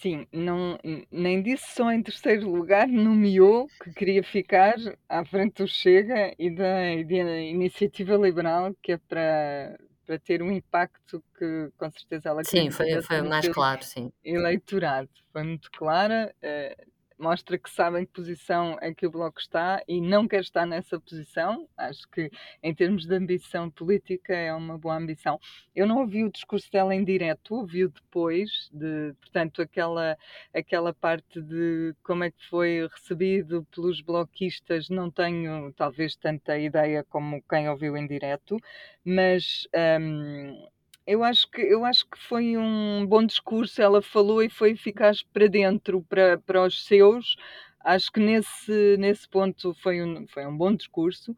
Sim, 0.01 0.27
não, 0.33 0.79
nem 1.11 1.43
disse 1.43 1.75
só 1.75 1.93
em 1.93 2.03
terceiro 2.03 2.51
lugar, 2.51 2.89
nomeou 2.89 3.69
que 3.83 3.93
queria 3.93 4.23
ficar 4.23 4.77
à 5.07 5.23
frente 5.27 5.63
do 5.63 5.69
Chega 5.69 6.35
e 6.39 6.49
da, 6.49 6.95
e 6.95 7.05
da 7.05 7.41
Iniciativa 7.43 8.17
Liberal, 8.17 8.75
que 8.83 8.93
é 8.93 8.97
para, 8.97 9.79
para 10.07 10.19
ter 10.19 10.43
um 10.43 10.51
impacto 10.51 11.23
que 11.39 11.71
com 11.77 11.91
certeza 11.91 12.31
ela 12.31 12.43
Sim, 12.45 12.71
foi, 12.71 13.03
foi 13.03 13.21
mais 13.21 13.47
claro, 13.49 13.85
sim. 13.85 14.11
Eleitorado. 14.25 15.11
Foi 15.31 15.43
muito 15.43 15.71
clara. 15.71 16.35
Uh, 16.43 16.91
mostra 17.21 17.59
que 17.59 17.71
sabem 17.71 18.07
que 18.07 18.13
posição 18.13 18.79
é 18.81 18.93
que 18.95 19.07
o 19.07 19.11
Bloco 19.11 19.39
está 19.39 19.83
e 19.87 20.01
não 20.01 20.27
quer 20.27 20.41
estar 20.41 20.67
nessa 20.67 20.99
posição. 20.99 21.69
Acho 21.77 22.09
que, 22.09 22.31
em 22.63 22.75
termos 22.75 23.07
de 23.07 23.15
ambição 23.15 23.71
política, 23.71 24.35
é 24.35 24.53
uma 24.55 24.79
boa 24.79 24.97
ambição. 24.97 25.39
Eu 25.75 25.87
não 25.87 25.99
ouvi 25.99 26.25
o 26.25 26.31
discurso 26.31 26.71
dela 26.73 26.95
em 26.95 27.05
direto, 27.05 27.55
ouvi-o 27.55 27.91
depois, 27.91 28.71
de, 28.73 29.15
portanto, 29.21 29.63
aquela, 29.63 30.17
aquela 30.55 30.95
parte 30.95 31.41
de 31.43 31.95
como 32.03 32.25
é 32.25 32.31
que 32.31 32.47
foi 32.49 32.89
recebido 32.89 33.67
pelos 33.75 34.01
bloquistas, 34.01 34.89
não 34.89 35.11
tenho 35.11 35.73
talvez 35.75 36.17
tanta 36.17 36.59
ideia 36.59 37.05
como 37.05 37.43
quem 37.43 37.69
ouviu 37.69 37.97
em 37.97 38.07
direto, 38.07 38.57
mas. 39.05 39.69
Um, 40.01 40.69
eu 41.07 41.25
acho 41.25 41.51
que 41.51 41.61
eu 41.61 41.85
acho 41.85 42.07
que 42.09 42.19
foi 42.19 42.57
um 42.57 43.07
bom 43.07 43.25
discurso, 43.25 43.81
ela 43.83 44.03
falou 44.03 44.43
e 44.43 44.51
foi 44.51 44.73
eficaz 44.73 45.23
para 45.23 45.49
dentro, 45.49 46.03
para 46.09 46.39
para 46.39 46.63
os 46.67 46.85
seus. 46.85 47.37
Acho 47.81 48.13
que 48.13 48.21
nesse 48.21 48.97
nesse 48.99 49.29
ponto 49.29 49.75
foi 49.75 50.03
um 50.03 50.27
foi 50.29 50.47
um 50.47 50.57
bom 50.57 50.75
discurso. 50.75 51.37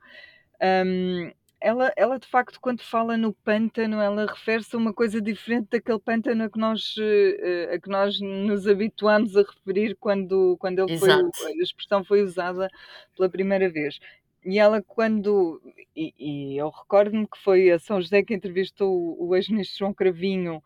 ela 1.60 1.92
ela 1.96 2.18
de 2.18 2.26
facto 2.26 2.60
quando 2.60 2.82
fala 2.82 3.16
no 3.16 3.32
pântano, 3.32 4.00
ela 4.00 4.26
refere-se 4.26 4.74
a 4.74 4.78
uma 4.78 4.92
coisa 4.92 5.20
diferente 5.20 5.68
daquele 5.70 5.98
pântano 6.00 6.44
a 6.44 6.50
que 6.50 6.58
nós, 6.58 6.94
eh, 6.98 7.74
a 7.74 7.80
que 7.80 7.88
nós 7.88 8.20
nos 8.20 8.66
habituamos 8.66 9.36
a 9.36 9.42
referir 9.42 9.96
quando 9.96 10.56
quando 10.58 10.78
ele 10.80 10.90
foi 10.98 11.12
a 11.44 11.62
expressão 11.62 12.04
foi 12.04 12.22
usada 12.22 12.68
pela 13.16 13.28
primeira 13.30 13.70
vez. 13.70 13.98
E 14.44 14.58
ela 14.58 14.82
quando 14.82 15.60
e 15.96 16.14
e 16.18 16.56
eu 16.58 16.68
recordo-me 16.70 17.26
que 17.26 17.38
foi 17.38 17.70
a 17.70 17.78
São 17.78 18.00
José 18.00 18.22
que 18.22 18.34
entrevistou 18.34 19.16
o 19.20 19.34
ex-ministro 19.36 19.78
João 19.78 19.94
Cravinho, 19.94 20.62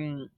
hum, 0.00 0.28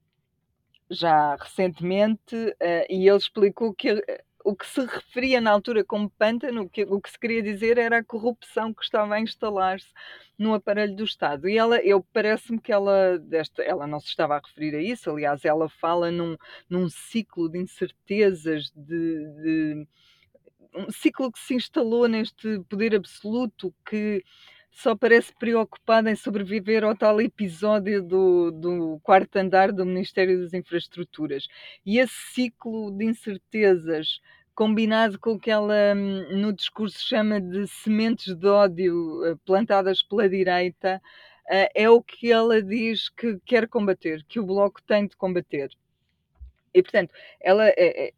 já 0.90 1.36
recentemente, 1.36 2.34
uh, 2.36 2.86
e 2.88 3.08
ele 3.08 3.16
explicou 3.18 3.74
que 3.74 3.90
eh, 3.90 4.24
o 4.44 4.54
que 4.54 4.66
se 4.66 4.80
referia 4.80 5.40
na 5.40 5.50
altura 5.50 5.84
como 5.84 6.08
pântano, 6.10 6.68
que 6.70 6.84
o 6.84 7.00
que 7.00 7.10
se 7.10 7.18
queria 7.18 7.42
dizer 7.42 7.78
era 7.78 7.98
a 7.98 8.04
corrupção 8.04 8.72
que 8.72 8.84
estava 8.84 9.14
a 9.16 9.20
instalar-se 9.20 9.88
no 10.38 10.54
aparelho 10.54 10.94
do 10.94 11.04
Estado. 11.04 11.48
E 11.48 11.58
ela 11.58 11.80
eu 11.80 12.00
parece-me 12.12 12.60
que 12.60 12.72
ela 12.72 13.18
desta 13.18 13.62
ela 13.62 13.86
não 13.86 13.98
se 14.00 14.08
estava 14.08 14.36
a 14.36 14.40
referir 14.40 14.76
a 14.76 14.80
isso, 14.82 15.10
aliás, 15.10 15.44
ela 15.44 15.68
fala 15.68 16.10
num 16.12 16.36
num 16.70 16.88
ciclo 16.88 17.48
de 17.48 17.58
incertezas, 17.58 18.70
de 18.70 19.26
de 19.42 19.88
um 20.76 20.90
ciclo 20.90 21.32
que 21.32 21.38
se 21.38 21.54
instalou 21.54 22.06
neste 22.06 22.60
poder 22.68 22.94
absoluto 22.94 23.74
que 23.88 24.22
só 24.70 24.94
parece 24.94 25.32
preocupado 25.38 26.08
em 26.08 26.14
sobreviver 26.14 26.84
ao 26.84 26.94
tal 26.94 27.18
episódio 27.20 28.02
do, 28.02 28.50
do 28.50 29.00
quarto 29.02 29.36
andar 29.36 29.72
do 29.72 29.86
Ministério 29.86 30.42
das 30.42 30.52
Infraestruturas. 30.52 31.48
E 31.84 31.98
esse 31.98 32.14
ciclo 32.34 32.90
de 32.90 33.06
incertezas, 33.06 34.20
combinado 34.54 35.18
com 35.18 35.32
o 35.32 35.38
que 35.38 35.50
ela 35.50 35.94
hum, 35.96 36.40
no 36.40 36.52
discurso 36.52 36.98
chama 37.00 37.40
de 37.40 37.66
sementes 37.66 38.34
de 38.34 38.46
ódio 38.46 39.24
eh, 39.24 39.34
plantadas 39.46 40.02
pela 40.02 40.28
direita, 40.28 41.00
eh, 41.48 41.70
é 41.74 41.88
o 41.88 42.02
que 42.02 42.30
ela 42.30 42.62
diz 42.62 43.08
que 43.08 43.38
quer 43.46 43.66
combater, 43.68 44.22
que 44.28 44.38
o 44.38 44.44
Bloco 44.44 44.82
tem 44.82 45.06
de 45.06 45.16
combater. 45.16 45.70
E, 46.74 46.82
portanto, 46.82 47.14
ela 47.40 47.66
é, 47.68 48.12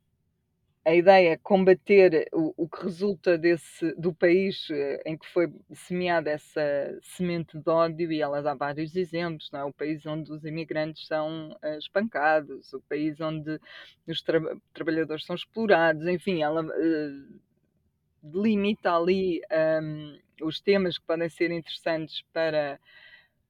a 0.88 0.94
ideia 0.94 1.32
é 1.32 1.36
combater 1.36 2.26
o, 2.32 2.54
o 2.56 2.66
que 2.66 2.82
resulta 2.82 3.36
desse, 3.36 3.94
do 3.94 4.10
país 4.10 4.68
eh, 4.70 5.02
em 5.04 5.18
que 5.18 5.26
foi 5.26 5.52
semeada 5.74 6.30
essa 6.30 6.98
semente 7.02 7.58
de 7.58 7.70
ódio, 7.70 8.10
e 8.10 8.22
ela 8.22 8.40
dá 8.40 8.54
vários 8.54 8.96
exemplos, 8.96 9.50
não 9.52 9.60
é? 9.60 9.64
o 9.64 9.72
país 9.72 10.06
onde 10.06 10.32
os 10.32 10.46
imigrantes 10.46 11.06
são 11.06 11.50
uh, 11.62 11.78
espancados, 11.78 12.72
o 12.72 12.80
país 12.88 13.20
onde 13.20 13.60
os 14.06 14.22
tra 14.22 14.40
trabalhadores 14.72 15.26
são 15.26 15.36
explorados, 15.36 16.06
enfim, 16.06 16.40
ela 16.40 16.64
uh, 16.64 17.40
delimita 18.22 18.94
ali 18.94 19.42
um, 19.82 20.18
os 20.40 20.58
temas 20.58 20.96
que 20.96 21.04
podem 21.04 21.28
ser 21.28 21.50
interessantes 21.50 22.24
para 22.32 22.80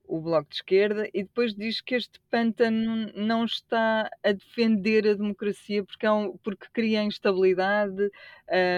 o 0.09 0.21
Bloco 0.21 0.49
de 0.49 0.57
Esquerda 0.57 1.09
e 1.13 1.23
depois 1.23 1.55
diz 1.55 1.81
que 1.81 1.95
este 1.95 2.19
pântano 2.31 3.13
não 3.15 3.45
está 3.45 4.11
a 4.25 4.33
defender 4.33 5.07
a 5.07 5.15
democracia 5.15 5.85
porque, 5.85 6.07
é 6.07 6.11
um, 6.11 6.37
porque 6.39 6.67
cria 6.73 7.03
instabilidade, 7.03 8.11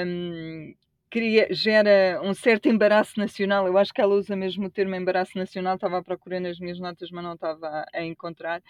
um, 0.07 0.75
cria, 1.09 1.47
gera 1.51 2.21
um 2.23 2.35
certo 2.35 2.69
embaraço 2.69 3.19
nacional. 3.19 3.67
Eu 3.67 3.79
acho 3.79 3.95
que 3.95 4.01
ela 4.01 4.15
usa 4.15 4.35
mesmo 4.35 4.67
o 4.67 4.71
termo 4.71 4.95
embaraço 4.97 5.39
nacional, 5.39 5.77
estava 5.77 5.99
a 5.99 6.03
procurar 6.03 6.41
nas 6.41 6.59
minhas 6.59 6.81
notas, 6.81 7.11
mas 7.11 7.25
não 7.25 7.35
estava 7.35 7.87
a 7.93 8.03
encontrar. 8.03 8.61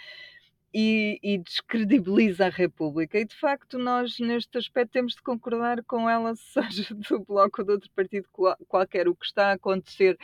E, 0.72 1.18
e, 1.20 1.38
descredibiliza 1.38 2.46
a 2.46 2.48
República. 2.48 3.18
E 3.18 3.24
de 3.24 3.34
facto, 3.34 3.76
nós 3.76 4.20
neste 4.20 4.56
aspecto 4.56 4.92
temos 4.92 5.14
de 5.14 5.22
concordar 5.22 5.82
com 5.82 6.08
ela, 6.08 6.32
seja 6.36 6.94
do 6.94 7.24
Bloco 7.24 7.62
ou 7.62 7.66
de 7.66 7.72
outro 7.72 7.90
partido 7.90 8.28
qualquer. 8.68 9.08
O 9.08 9.16
que 9.16 9.26
está 9.26 9.48
a 9.48 9.54
acontecer 9.54 10.16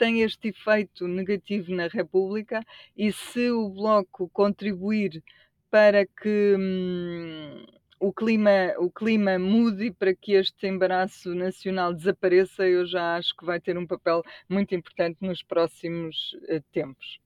tem 0.00 0.22
este 0.22 0.48
efeito 0.48 1.06
negativo 1.06 1.70
na 1.74 1.86
República 1.86 2.64
e 2.96 3.12
se 3.12 3.50
o 3.50 3.68
Bloco 3.68 4.30
contribuir 4.32 5.22
para 5.70 6.06
que 6.06 6.56
hum, 6.58 7.66
o, 8.00 8.10
clima, 8.10 8.72
o 8.78 8.90
clima 8.90 9.38
mude 9.38 9.84
e 9.84 9.92
para 9.92 10.14
que 10.14 10.32
este 10.32 10.66
embaraço 10.66 11.34
nacional 11.34 11.92
desapareça, 11.92 12.66
eu 12.66 12.86
já 12.86 13.16
acho 13.16 13.36
que 13.36 13.44
vai 13.44 13.60
ter 13.60 13.76
um 13.76 13.86
papel 13.86 14.22
muito 14.48 14.74
importante 14.74 15.18
nos 15.20 15.42
próximos 15.42 16.32
uh, 16.48 16.62
tempos. 16.72 17.20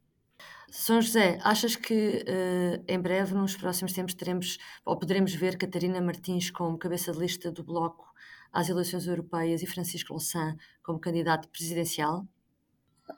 São 0.69 1.01
José, 1.01 1.39
achas 1.45 1.77
que 1.77 2.25
uh, 2.27 2.85
em 2.89 2.99
breve, 2.99 3.35
nos 3.35 3.57
próximos 3.57 3.93
tempos, 3.93 4.15
teremos 4.15 4.59
ou 4.85 4.99
poderemos 4.99 5.33
ver 5.33 5.57
Catarina 5.57 6.01
Martins 6.01 6.51
como 6.51 6.77
cabeça 6.77 7.13
de 7.13 7.21
lista 7.21 7.53
do 7.53 7.63
Bloco 7.63 8.13
às 8.53 8.69
eleições 8.69 9.07
europeias 9.07 9.63
e 9.63 9.67
Francisco 9.67 10.13
Louçã 10.13 10.57
como 10.83 10.99
candidato 10.99 11.49
presidencial? 11.49 12.27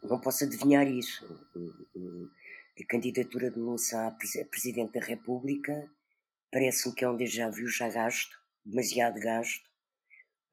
Não 0.03 0.21
posso 0.21 0.45
adivinhar 0.45 0.87
isso. 0.87 1.25
A 2.79 2.85
candidatura 2.87 3.51
de 3.51 3.59
Louçã 3.59 4.09
a 4.09 4.45
Presidente 4.45 4.93
da 4.93 5.05
República 5.05 5.91
parece-me 6.51 6.95
que 6.95 7.05
é 7.05 7.11
um 7.11 7.17
déjà 7.17 7.51
vu 7.51 7.67
já 7.69 7.89
gasto, 7.89 8.39
demasiado 8.65 9.21
gasto, 9.21 9.69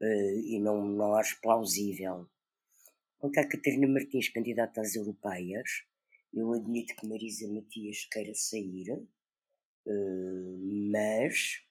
eh, 0.00 0.40
e 0.40 0.58
não, 0.60 0.84
não 0.84 1.14
acho 1.14 1.40
plausível. 1.40 2.28
Quanto 3.18 3.38
à 3.38 3.46
Catarina 3.46 3.86
Martins, 3.86 4.28
candidata 4.28 4.80
às 4.80 4.94
europeias, 4.94 5.84
eu 6.32 6.52
admito 6.52 6.94
que 6.96 7.06
Marisa 7.06 7.48
Matias 7.48 8.06
queira 8.10 8.34
sair, 8.34 8.90
eh, 9.86 10.56
mas 10.90 11.62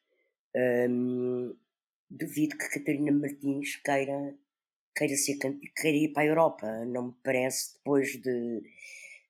hum, 0.89 1.55
duvido 2.09 2.57
que 2.57 2.69
Catarina 2.69 3.11
Martins 3.11 3.75
queira 3.77 4.35
queira, 4.95 5.15
ser, 5.15 5.37
queira 5.75 5.97
ir 5.97 6.13
para 6.13 6.23
a 6.23 6.25
Europa. 6.27 6.85
Não 6.85 7.07
me 7.07 7.15
parece, 7.23 7.75
depois 7.75 8.11
de, 8.21 8.61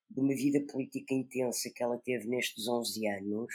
de 0.10 0.20
uma 0.20 0.34
vida 0.36 0.62
política 0.72 1.14
intensa 1.14 1.70
que 1.70 1.84
ela 1.84 1.98
teve 1.98 2.28
nestes 2.28 2.68
11 2.68 3.08
anos, 3.08 3.54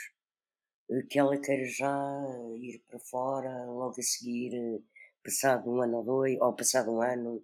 eh, 0.91 1.03
que 1.09 1.19
ela 1.19 1.39
queira 1.39 1.65
já 1.67 2.23
ir 2.57 2.81
para 2.89 2.99
fora, 3.01 3.67
logo 3.67 3.95
a 3.99 4.03
seguir, 4.03 4.55
eh, 4.55 4.81
passado 5.25 5.71
um 5.71 5.83
ano 5.83 5.99
ou 5.99 6.05
dois, 6.05 6.41
ou 6.41 6.53
passado 6.55 6.93
um 6.93 7.03
ano, 7.03 7.43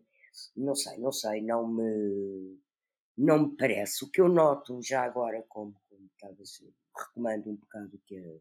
Não 0.56 0.74
sei, 0.76 0.98
não 0.98 1.12
sei, 1.12 1.42
não 1.42 1.66
me, 1.68 2.58
não 3.18 3.48
me 3.48 3.56
parece. 3.56 4.04
O 4.04 4.10
que 4.10 4.20
eu 4.20 4.28
noto 4.28 4.80
já 4.82 5.02
agora, 5.04 5.42
como, 5.48 5.74
como 5.88 6.06
estava 6.14 6.42
recomendo 6.96 7.50
um 7.50 7.56
bocado 7.56 8.00
que 8.06 8.16
a, 8.18 8.38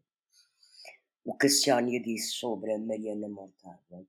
o 1.24 1.34
que 1.36 1.46
a 1.46 1.50
Sónia 1.50 2.00
disse 2.00 2.32
sobre 2.32 2.72
a 2.72 2.78
Mariana 2.78 3.28
Mortágua, 3.28 4.06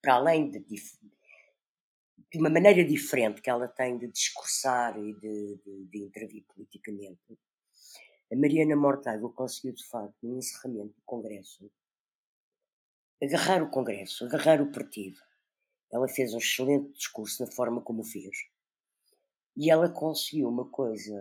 para 0.00 0.14
além 0.14 0.50
de, 0.50 0.60
de 0.60 2.38
uma 2.38 2.50
maneira 2.50 2.84
diferente 2.84 3.40
que 3.40 3.50
ela 3.50 3.68
tem 3.68 3.98
de 3.98 4.08
discursar 4.08 4.98
e 4.98 5.14
de, 5.14 5.60
de, 5.64 5.84
de 5.86 5.98
intervir 5.98 6.44
politicamente, 6.44 7.38
a 8.30 8.36
Mariana 8.36 8.76
Mortágua 8.76 9.32
conseguiu, 9.32 9.74
de 9.74 9.86
facto, 9.86 10.16
no 10.22 10.38
encerramento 10.38 10.94
do 10.94 11.02
Congresso, 11.06 11.70
agarrar 13.22 13.62
o 13.62 13.70
Congresso, 13.70 14.24
agarrar 14.26 14.60
o 14.60 14.70
partido. 14.70 15.18
Ela 15.90 16.06
fez 16.06 16.34
um 16.34 16.38
excelente 16.38 16.92
discurso 16.92 17.42
na 17.42 17.50
forma 17.50 17.80
como 17.80 18.02
o 18.02 18.04
fez. 18.04 18.36
E 19.56 19.70
ela 19.70 19.88
conseguiu 19.88 20.48
uma 20.48 20.68
coisa 20.68 21.14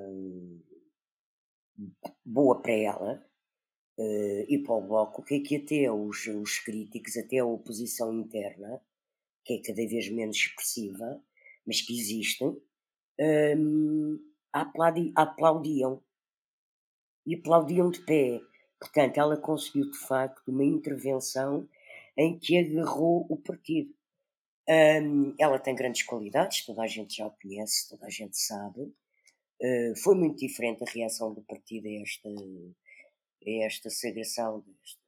boa 2.26 2.62
para 2.62 2.74
ela 2.74 3.26
uh, 3.98 4.46
e 4.48 4.62
para 4.64 4.76
o 4.76 4.82
Bloco, 4.82 5.24
que 5.24 5.36
é 5.36 5.40
que 5.40 5.56
até 5.56 5.92
os, 5.92 6.28
os 6.28 6.60
críticos, 6.60 7.18
até 7.18 7.40
a 7.40 7.46
oposição 7.46 8.14
interna, 8.14 8.82
que 9.44 9.54
é 9.54 9.62
cada 9.62 9.88
vez 9.88 10.10
menos 10.10 10.38
expressiva, 10.38 11.22
mas 11.66 11.82
que 11.82 11.98
existem, 11.98 12.56
um, 13.20 14.20
aplaudi, 14.52 15.12
aplaudiam. 15.16 16.04
E 17.26 17.36
aplaudiam 17.36 17.90
de 17.90 18.00
pé. 18.06 18.40
Portanto, 18.80 19.18
ela 19.18 19.38
conseguiu 19.38 19.90
de 19.90 19.98
facto 19.98 20.48
uma 20.48 20.64
intervenção 20.64 21.68
em 22.16 22.38
que 22.38 22.58
agarrou 22.58 23.26
o 23.30 23.38
partido. 23.38 23.94
Um, 24.70 25.34
ela 25.40 25.60
tem 25.60 25.76
grandes 25.76 26.04
qualidades, 26.04 26.66
toda 26.66 26.82
a 26.84 26.88
gente 26.88 27.16
já 27.16 27.28
o 27.28 27.32
conhece, 27.32 27.90
toda 27.90 28.06
a 28.06 28.10
gente 28.10 28.38
sabe. 28.38 28.82
Uh, 29.62 29.96
foi 30.04 30.16
muito 30.16 30.38
diferente 30.38 30.84
a 30.84 30.92
reação 30.92 31.34
do 31.34 31.42
partido 31.42 31.88
a 31.88 31.92
esta, 32.02 32.30
esta 33.46 33.90
sagração, 33.90 34.64
esta, 34.84 35.02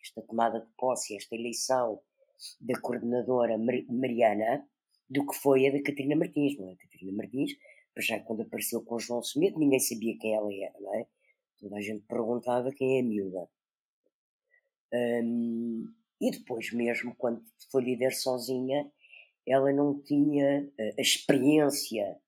esta 0.00 0.22
tomada 0.22 0.60
de 0.60 0.66
posse, 0.76 1.16
esta 1.16 1.34
eleição 1.34 2.00
da 2.60 2.78
coordenadora 2.80 3.56
Mariana, 3.88 4.66
do 5.08 5.26
que 5.26 5.34
foi 5.36 5.66
a 5.66 5.72
da 5.72 5.82
Catarina 5.82 6.16
Martins, 6.16 6.58
não 6.58 6.68
é? 6.68 6.72
A 6.72 6.76
Catarina 6.76 7.12
Martins, 7.12 7.52
já 7.98 8.20
quando 8.20 8.42
apareceu 8.42 8.82
com 8.82 8.98
João 8.98 9.22
Semedo, 9.22 9.58
ninguém 9.58 9.78
sabia 9.78 10.18
quem 10.18 10.34
ela 10.34 10.52
era, 10.52 10.80
não 10.80 10.94
é? 10.94 11.06
Toda 11.58 11.76
a 11.76 11.80
gente 11.80 12.04
perguntava 12.06 12.72
quem 12.72 12.98
é 12.98 13.00
a 13.00 13.04
miúda. 13.04 13.48
Um, 14.92 15.92
e 16.20 16.30
depois, 16.30 16.72
mesmo 16.72 17.14
quando 17.16 17.42
foi 17.70 17.82
líder 17.82 18.12
sozinha, 18.12 18.90
ela 19.46 19.72
não 19.72 20.00
tinha 20.02 20.70
a 20.98 21.00
experiência 21.00 22.18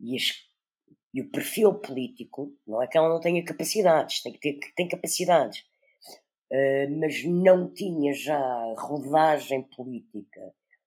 e, 0.00 0.16
as, 0.16 0.47
e, 1.14 1.22
o 1.22 1.30
perfil 1.30 1.74
político. 1.74 2.54
Não 2.66 2.82
é 2.82 2.86
que 2.86 2.96
ela 2.96 3.08
não 3.08 3.20
tenha 3.20 3.44
capacidades, 3.44 4.22
tem 4.22 4.32
que 4.32 4.38
ter 4.40 4.58
tem 4.74 4.88
capacidades, 4.88 5.60
uh, 6.52 7.00
mas 7.00 7.24
não 7.24 7.72
tinha 7.72 8.12
já 8.12 8.38
rodagem 8.78 9.62
política 9.62 10.40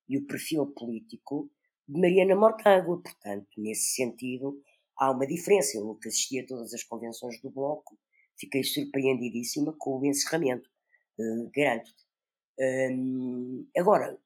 e 0.08 0.18
o 0.18 0.26
perfil 0.28 0.68
político 0.68 1.52
de 1.88 2.00
Mariana 2.00 2.36
Mortágua. 2.36 3.02
Portanto, 3.02 3.50
nesse 3.58 3.96
sentido, 3.96 4.62
há 4.98 5.12
uma 5.12 5.28
diferença. 5.28 5.78
Eu 5.78 5.96
que 5.96 6.10
assisti 6.10 6.40
a 6.40 6.46
todas 6.46 6.74
as 6.74 6.84
convenções 6.84 7.42
do 7.42 7.50
Bloco, 7.50 7.98
fiquei 8.40 8.64
surpreendidíssima 8.64 9.76
com 9.78 10.00
o 10.00 10.06
encerramento. 10.06 10.70
Uh, 11.20 11.50
Garanto-te. 11.56 12.12
Um, 12.60 13.68
agora, 13.76 14.20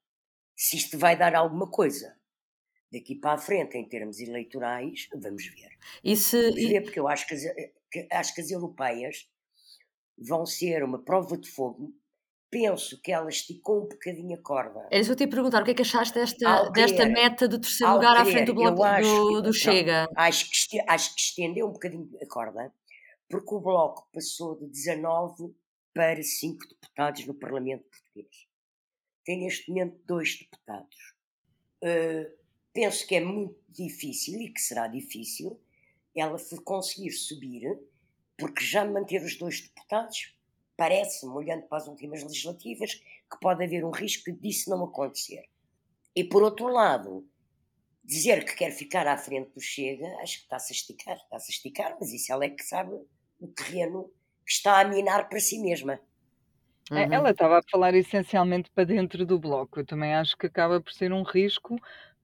se 0.56 0.78
isto 0.78 0.98
vai 0.98 1.18
dar 1.18 1.36
alguma 1.36 1.70
coisa 1.70 2.15
daqui 2.96 3.16
para 3.16 3.34
a 3.34 3.38
frente 3.38 3.78
em 3.78 3.88
termos 3.88 4.20
eleitorais, 4.20 5.08
vamos 5.14 5.46
ver. 5.48 5.78
E 6.04 6.16
se, 6.16 6.42
vamos 6.42 6.70
ver, 6.70 6.82
porque 6.82 7.00
eu 7.00 7.08
acho 7.08 7.28
que, 7.28 7.34
as, 7.34 7.44
que, 7.92 8.08
acho 8.12 8.34
que 8.34 8.42
as 8.42 8.52
europeias 8.52 9.30
vão 10.18 10.46
ser 10.46 10.84
uma 10.84 11.00
prova 11.00 11.38
de 11.38 11.50
fogo. 11.50 11.94
Penso 12.50 13.02
que 13.02 13.12
ela 13.12 13.28
esticou 13.28 13.84
um 13.84 13.88
bocadinho 13.88 14.38
a 14.38 14.42
corda. 14.42 14.88
Era 14.90 15.02
isso 15.02 15.10
que 15.10 15.12
eu 15.12 15.18
te 15.18 15.24
ia 15.24 15.30
perguntar, 15.30 15.62
o 15.62 15.66
que 15.66 15.72
é 15.72 15.74
que 15.74 15.82
achaste 15.82 16.14
desta, 16.18 16.70
desta 16.70 17.06
meta 17.06 17.48
do 17.48 17.60
terceiro 17.60 17.94
lugar 17.94 18.16
à 18.16 18.24
frente 18.24 18.46
do, 18.46 18.54
bloco, 18.54 19.02
do, 19.02 19.42
do 19.42 19.54
Chega? 19.54 20.06
Não, 20.06 20.24
acho, 20.24 20.50
que, 20.50 20.80
acho 20.88 21.16
que 21.16 21.22
estendeu 21.22 21.68
um 21.68 21.74
bocadinho 21.74 22.10
a 22.22 22.26
corda, 22.28 22.74
porque 23.30 23.54
o 23.54 23.60
Bloco 23.60 24.08
passou 24.14 24.56
de 24.56 24.68
19 24.68 25.54
para 25.94 26.22
5 26.22 26.66
deputados 26.70 27.26
no 27.26 27.34
Parlamento 27.34 27.84
português. 27.90 28.48
Tem 29.26 29.40
neste 29.40 29.70
momento 29.70 30.00
dois 30.06 30.38
deputados. 30.38 31.16
Uh, 31.84 32.45
penso 32.76 33.08
que 33.08 33.16
é 33.16 33.22
muito 33.22 33.58
difícil 33.70 34.40
e 34.42 34.52
que 34.52 34.60
será 34.60 34.88
difícil 34.88 35.58
ela 36.14 36.38
conseguir 36.64 37.12
subir, 37.12 37.80
porque 38.38 38.64
já 38.64 38.84
manter 38.86 39.24
os 39.24 39.38
dois 39.38 39.62
deputados, 39.62 40.38
parece-me, 40.76 41.32
olhando 41.32 41.64
para 41.64 41.78
as 41.78 41.88
últimas 41.88 42.22
legislativas, 42.22 42.96
que 42.96 43.40
pode 43.42 43.64
haver 43.64 43.84
um 43.86 43.92
risco 43.92 44.32
disso 44.34 44.70
não 44.70 44.84
acontecer. 44.84 45.46
E 46.14 46.24
por 46.24 46.44
outro 46.44 46.68
lado, 46.68 47.26
dizer 48.04 48.44
que 48.46 48.56
quer 48.56 48.72
ficar 48.72 49.08
à 49.08 49.18
frente 49.18 49.52
do 49.54 49.62
Chega, 49.62 50.08
acho 50.22 50.40
que 50.40 50.44
está-se 50.44 50.74
a 50.74 50.76
esticar, 50.76 51.16
está-se 51.16 51.52
a 51.52 51.56
esticar, 51.56 51.98
mas 52.00 52.12
isso 52.12 52.32
ela 52.32 52.44
é 52.44 52.50
que 52.50 52.64
sabe 52.64 52.94
o 53.40 53.48
terreno 53.48 54.12
que 54.46 54.52
está 54.52 54.82
a 54.82 54.86
minar 54.86 55.30
para 55.30 55.40
si 55.40 55.60
mesma. 55.60 56.00
É, 56.92 57.06
uhum. 57.06 57.14
Ela 57.14 57.32
estava 57.32 57.60
a 57.60 57.64
falar 57.70 57.96
essencialmente 57.96 58.70
para 58.70 58.84
dentro 58.84 59.26
do 59.26 59.40
bloco. 59.40 59.80
Eu 59.80 59.86
também 59.86 60.14
acho 60.14 60.38
que 60.38 60.46
acaba 60.46 60.80
por 60.80 60.94
ser 60.94 61.12
um 61.12 61.24
risco, 61.24 61.76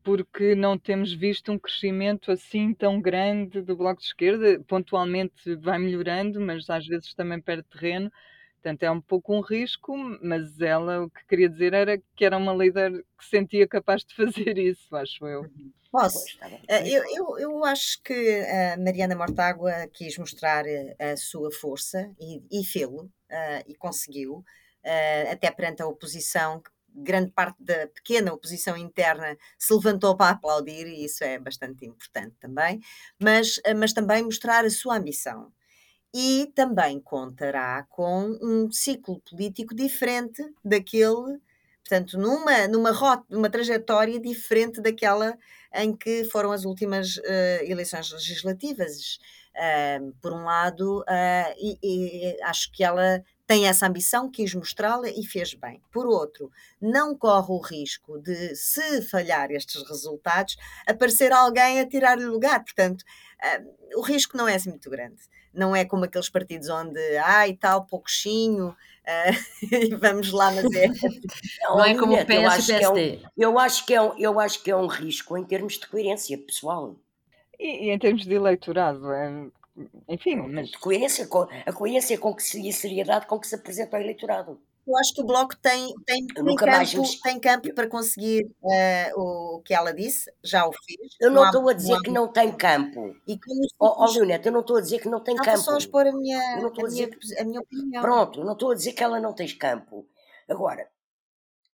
porque 0.04 0.56
não 0.56 0.78
temos 0.78 1.14
visto 1.14 1.52
um 1.52 1.60
crescimento 1.60 2.32
assim 2.32 2.74
tão 2.74 3.00
grande 3.00 3.62
do 3.62 3.76
bloco 3.76 4.02
de 4.02 4.08
esquerda. 4.08 4.60
Pontualmente 4.68 5.56
vai 5.56 5.78
melhorando, 5.78 6.40
mas 6.40 6.70
às 6.70 6.86
vezes 6.86 7.14
também 7.14 7.42
perde 7.42 7.64
terreno. 7.64 8.12
Portanto, 8.56 8.84
é 8.84 8.92
um 8.92 9.02
pouco 9.02 9.36
um 9.36 9.42
risco, 9.42 9.98
mas 10.22 10.62
ela 10.62 11.04
o 11.04 11.10
que 11.10 11.26
queria 11.26 11.50
dizer 11.50 11.74
era 11.74 11.98
que 12.16 12.24
era 12.24 12.38
uma 12.38 12.54
líder 12.54 13.04
que 13.18 13.26
sentia 13.26 13.68
capaz 13.68 14.04
de 14.04 14.14
fazer 14.16 14.58
isso, 14.58 14.96
acho 14.96 15.26
eu. 15.26 15.42
Uhum. 15.42 15.72
Posso? 15.92 16.26
Eh, 16.70 16.90
eu, 16.90 17.04
eu, 17.14 17.40
eu 17.40 17.66
acho 17.66 18.02
que 18.02 18.14
a 18.14 18.78
Mariana 18.78 19.14
Mortágua 19.14 19.74
quis 19.92 20.18
mostrar 20.18 20.66
eh, 20.66 20.96
a 20.98 21.18
sua 21.18 21.52
força 21.52 22.10
e, 22.18 22.42
e 22.50 22.64
fê-lo, 22.64 23.04
uh, 23.04 23.64
e 23.68 23.76
conseguiu, 23.76 24.36
uh, 24.36 25.32
até 25.32 25.52
perante 25.52 25.82
a 25.82 25.88
oposição, 25.88 26.64
grande 26.96 27.32
parte 27.32 27.64
da 27.64 27.88
pequena 27.88 28.34
oposição 28.34 28.78
interna 28.78 29.38
se 29.58 29.74
levantou 29.74 30.16
para 30.16 30.32
aplaudir, 30.32 30.88
e 30.88 31.06
isso 31.06 31.24
é 31.24 31.40
bastante 31.40 31.86
importante 31.86 32.36
também, 32.40 32.80
mas, 33.20 33.60
mas 33.78 33.94
também 33.94 34.24
mostrar 34.24 34.66
a 34.66 34.70
sua 34.70 34.98
ambição. 34.98 35.52
E 36.14 36.52
também 36.56 37.00
contará 37.00 37.86
com 37.90 38.38
um 38.42 38.70
ciclo 38.72 39.22
político 39.22 39.74
diferente 39.74 40.44
daquele 40.64 41.40
Portanto, 41.92 42.18
numa, 42.18 42.68
numa, 42.70 42.92
rota, 42.92 43.26
numa 43.30 43.50
trajetória 43.50 44.18
diferente 44.18 44.80
daquela 44.82 45.38
em 45.74 45.94
que 45.94 46.24
foram 46.26 46.52
as 46.54 46.64
últimas 46.64 47.18
uh, 47.18 47.64
eleições 47.64 48.10
legislativas. 48.12 49.20
Uh, 49.54 50.14
por 50.22 50.32
um 50.32 50.46
lado, 50.46 51.02
uh, 51.02 51.54
e, 51.58 51.78
e, 51.84 52.44
acho 52.44 52.72
que 52.72 52.82
ela 52.82 53.22
tem 53.52 53.68
essa 53.68 53.86
ambição, 53.86 54.32
quis 54.32 54.56
mostrá-la 54.56 55.10
e 55.10 55.26
fez 55.26 55.54
bem. 55.54 55.82
Por 55.92 56.08
outro, 56.08 56.50
não 56.82 57.14
corre 57.14 57.52
o 57.52 57.60
risco 57.60 58.18
de, 58.18 58.56
se 58.56 59.02
falhar 59.02 59.52
estes 59.52 59.86
resultados, 59.90 60.56
aparecer 60.88 61.34
alguém 61.34 61.82
a 61.82 61.86
tirar-lhe 61.86 62.24
lugar. 62.24 62.64
Portanto, 62.64 63.02
uh, 63.02 64.00
o 64.00 64.02
risco 64.02 64.38
não 64.38 64.48
é 64.48 64.56
assim 64.56 64.70
muito 64.70 64.90
grande. 64.90 65.22
Não 65.54 65.76
é 65.76 65.84
como 65.84 66.06
aqueles 66.06 66.30
partidos 66.30 66.70
onde, 66.70 66.98
ai, 67.18 67.52
tal, 67.52 67.86
pouquinho, 67.86 68.70
uh, 68.70 68.76
e 69.70 69.94
vamos 69.98 70.32
lá, 70.32 70.50
mas 70.50 70.64
é. 70.74 70.88
Não, 70.88 71.76
não 71.76 71.84
é 71.84 71.94
como 71.94 72.14
o 72.14 72.26
PS 72.26 72.70
e 72.70 72.74
PSD. 72.78 73.20
Eu 73.38 73.60
acho, 73.60 73.86
que 73.86 73.94
é 73.94 74.02
um, 74.02 74.18
eu 74.18 74.40
acho 74.40 74.64
que 74.64 74.72
é 74.72 74.78
um 74.78 74.88
risco 74.88 75.38
em 75.38 75.44
termos 75.44 75.74
de 75.74 75.90
coerência 75.90 76.38
pessoal. 76.38 76.96
E, 77.60 77.88
e 77.88 77.90
em 77.90 78.00
termos 78.00 78.26
de 78.26 78.34
eleitorado, 78.34 79.12
é, 79.12 79.50
enfim, 80.08 80.36
mas... 80.36 80.76
Coerência, 80.76 81.28
a 81.66 81.74
coerência 81.74 82.18
com 82.18 82.34
que 82.34 82.44
se, 82.44 82.62
e 82.62 82.70
a 82.70 82.74
seriedade 82.74 83.28
com 83.28 83.40
que 83.40 83.48
se 83.48 83.56
apresenta 83.56 83.98
ao 83.98 84.02
eleitorado. 84.02 84.62
Eu 84.88 84.98
acho 84.98 85.14
que 85.14 85.22
o 85.22 85.26
Bloco 85.26 85.56
tem, 85.58 85.94
tem, 86.06 86.26
tem, 86.26 86.56
campo, 86.56 87.22
tem 87.24 87.40
campo 87.40 87.74
para 87.74 87.88
conseguir 87.88 88.44
uh, 88.64 89.22
o 89.22 89.62
que 89.62 89.76
ela 89.76 89.94
disse, 89.94 90.32
já 90.44 90.66
o 90.68 90.72
fez. 90.72 91.16
Eu 91.20 91.30
não, 91.30 91.46
estou 91.46 91.70
a 91.70 91.74
dizer 91.74 92.00
que 92.02 92.10
não 92.10 92.28
tem 92.28 92.52
campo. 92.52 93.16
E 93.28 93.40
oh, 93.80 94.04
oh, 94.04 94.12
Leonete, 94.12 94.48
eu 94.48 94.52
não 94.52 94.62
estou 94.62 94.78
a 94.78 94.82
dizer 94.82 95.00
que 95.00 95.08
não 95.08 95.24
tem 95.24 95.36
campo. 95.36 95.58
só 95.60 95.78
expor 95.78 96.08
a 96.08 96.12
minha, 96.12 96.40
a, 96.40 96.58
a, 96.58 96.90
minha, 96.90 97.10
a 97.40 97.44
minha 97.44 97.62
opinião. 97.62 98.02
Pronto, 98.02 98.40
eu 98.40 98.46
não 98.46 98.54
estou 98.54 98.72
a 98.72 98.76
dizer 98.76 98.94
que 98.94 99.04
ela 99.04 99.20
não 99.20 99.34
tem 99.34 99.48
campo. 99.56 100.08
Agora, 100.50 100.90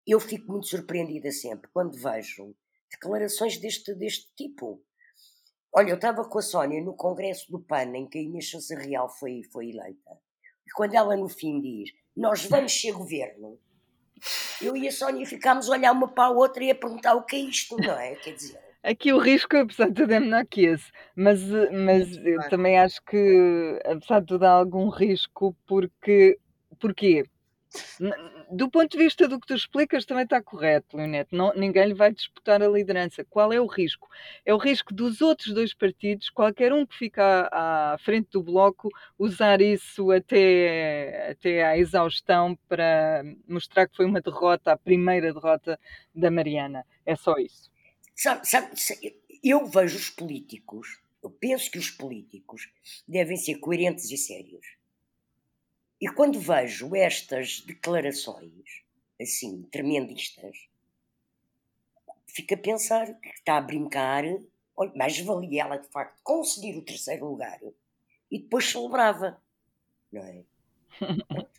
eu 0.05 0.19
fico 0.19 0.51
muito 0.51 0.67
surpreendida 0.67 1.31
sempre 1.31 1.69
quando 1.73 1.97
vejo 1.97 2.53
declarações 2.91 3.57
deste, 3.57 3.93
deste 3.95 4.27
tipo. 4.35 4.81
Olha, 5.73 5.89
eu 5.89 5.95
estava 5.95 6.25
com 6.25 6.39
a 6.39 6.41
Sónia 6.41 6.81
no 6.81 6.93
congresso 6.93 7.51
do 7.51 7.59
PAN, 7.59 7.95
em 7.95 8.07
que 8.07 8.17
a 8.17 8.21
Inês 8.21 8.49
Sousa 8.49 8.75
Real 8.75 9.09
foi, 9.09 9.43
foi 9.51 9.69
eleita. 9.69 10.17
E 10.65 10.71
quando 10.71 10.95
ela 10.95 11.15
no 11.15 11.29
fim 11.29 11.61
diz, 11.61 11.91
nós 12.15 12.45
vamos 12.45 12.79
ser 12.79 12.93
governo, 12.93 13.59
Eu 14.61 14.75
e 14.75 14.87
a 14.87 14.91
Sónia 14.91 15.25
ficámos 15.25 15.69
a 15.69 15.73
olhar 15.73 15.91
uma 15.91 16.07
para 16.07 16.25
a 16.25 16.29
outra 16.31 16.63
e 16.63 16.71
a 16.71 16.75
perguntar 16.75 17.13
o 17.13 17.23
que 17.23 17.35
é 17.35 17.39
isto, 17.39 17.77
não 17.77 17.99
é? 17.99 18.15
Quer 18.15 18.33
dizer. 18.33 18.59
Aqui 18.83 19.11
o 19.11 19.19
risco, 19.19 19.55
apesar 19.57 19.87
de 19.89 19.95
tudo, 19.95 20.13
é 20.13 20.19
menor 20.19 20.45
que 20.45 20.65
esse. 20.65 20.91
Mas, 21.15 21.41
eh, 21.51 21.69
mas 21.71 22.15
eu 22.25 22.49
também 22.49 22.79
acho 22.79 23.03
que, 23.03 23.79
apesar 23.85 24.21
de 24.21 24.27
tudo, 24.27 24.45
há 24.45 24.51
algum 24.51 24.89
risco, 24.89 25.55
porque. 25.67 26.39
Porquê? 26.79 27.25
Do 28.49 28.69
ponto 28.71 28.89
de 28.91 28.97
vista 28.97 29.27
do 29.27 29.39
que 29.39 29.47
tu 29.47 29.53
explicas, 29.55 30.05
também 30.05 30.23
está 30.23 30.41
correto, 30.41 30.95
Leonete. 30.95 31.35
Não, 31.35 31.53
ninguém 31.53 31.87
lhe 31.87 31.93
vai 31.93 32.13
disputar 32.13 32.61
a 32.61 32.67
liderança. 32.67 33.25
Qual 33.25 33.51
é 33.51 33.59
o 33.59 33.65
risco? 33.67 34.07
É 34.45 34.53
o 34.53 34.57
risco 34.57 34.93
dos 34.93 35.19
outros 35.21 35.53
dois 35.53 35.73
partidos, 35.73 36.29
qualquer 36.29 36.71
um 36.71 36.85
que 36.85 36.95
fica 36.95 37.49
à, 37.51 37.93
à 37.93 37.97
frente 37.97 38.29
do 38.31 38.41
bloco, 38.41 38.89
usar 39.19 39.59
isso 39.61 40.11
até, 40.11 41.31
até 41.31 41.65
à 41.65 41.77
exaustão 41.77 42.57
para 42.69 43.23
mostrar 43.47 43.87
que 43.87 43.97
foi 43.97 44.05
uma 44.05 44.21
derrota, 44.21 44.71
a 44.71 44.77
primeira 44.77 45.33
derrota 45.33 45.77
da 46.15 46.31
Mariana. 46.31 46.85
É 47.05 47.15
só 47.17 47.35
isso. 47.37 47.69
Sabe, 48.15 48.47
sabe, 48.47 48.79
sa- 48.79 48.95
eu 49.43 49.65
vejo 49.67 49.97
os 49.97 50.09
políticos, 50.09 50.99
eu 51.21 51.29
penso 51.29 51.69
que 51.69 51.77
os 51.79 51.89
políticos 51.89 52.69
devem 53.07 53.35
ser 53.35 53.55
coerentes 53.59 54.09
e 54.09 54.17
sérios. 54.17 54.76
E 55.99 56.07
quando 56.07 56.39
vejo 56.39 56.95
estas 56.95 57.61
declarações, 57.61 58.83
assim, 59.19 59.63
tremendistas, 59.71 60.67
fico 62.27 62.53
a 62.53 62.57
pensar 62.57 63.13
que 63.19 63.29
está 63.29 63.57
a 63.57 63.61
brincar, 63.61 64.23
mais 64.95 65.19
valia 65.19 65.63
ela 65.63 65.77
de 65.77 65.87
facto 65.87 66.21
conseguir 66.23 66.77
o 66.77 66.83
terceiro 66.83 67.25
lugar 67.25 67.59
e 68.29 68.39
depois 68.39 68.69
celebrava, 68.69 69.41
não 70.11 70.21
é? 70.21 70.43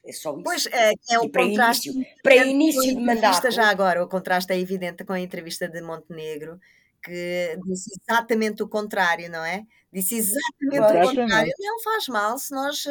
É 0.05 0.13
só 0.13 0.33
isso. 0.39 0.43
Pois 0.45 0.67
é, 0.67 0.93
é 1.11 1.19
o 1.19 1.29
para 1.29 1.45
contraste. 1.45 1.89
início, 1.89 2.15
para 2.23 2.37
início 2.37 2.95
de 2.95 3.01
mandato, 3.01 3.51
Já 3.51 3.69
agora, 3.69 4.05
o 4.05 4.09
contraste 4.09 4.53
é 4.53 4.59
evidente 4.59 5.05
com 5.05 5.13
a 5.13 5.21
entrevista 5.21 5.69
de 5.69 5.81
Montenegro, 5.81 6.61
que 7.03 7.59
disse 7.67 7.91
exatamente 8.01 8.63
o 8.63 8.69
contrário, 8.69 9.31
não 9.31 9.45
é? 9.45 9.65
Disse 9.93 10.17
exatamente 10.17 10.81
o 10.81 10.85
Exatamente. 10.85 11.17
contrário. 11.17 11.53
Não 11.59 11.81
faz 11.81 12.09
mal 12.09 12.39
se 12.39 12.55
nós 12.55 12.85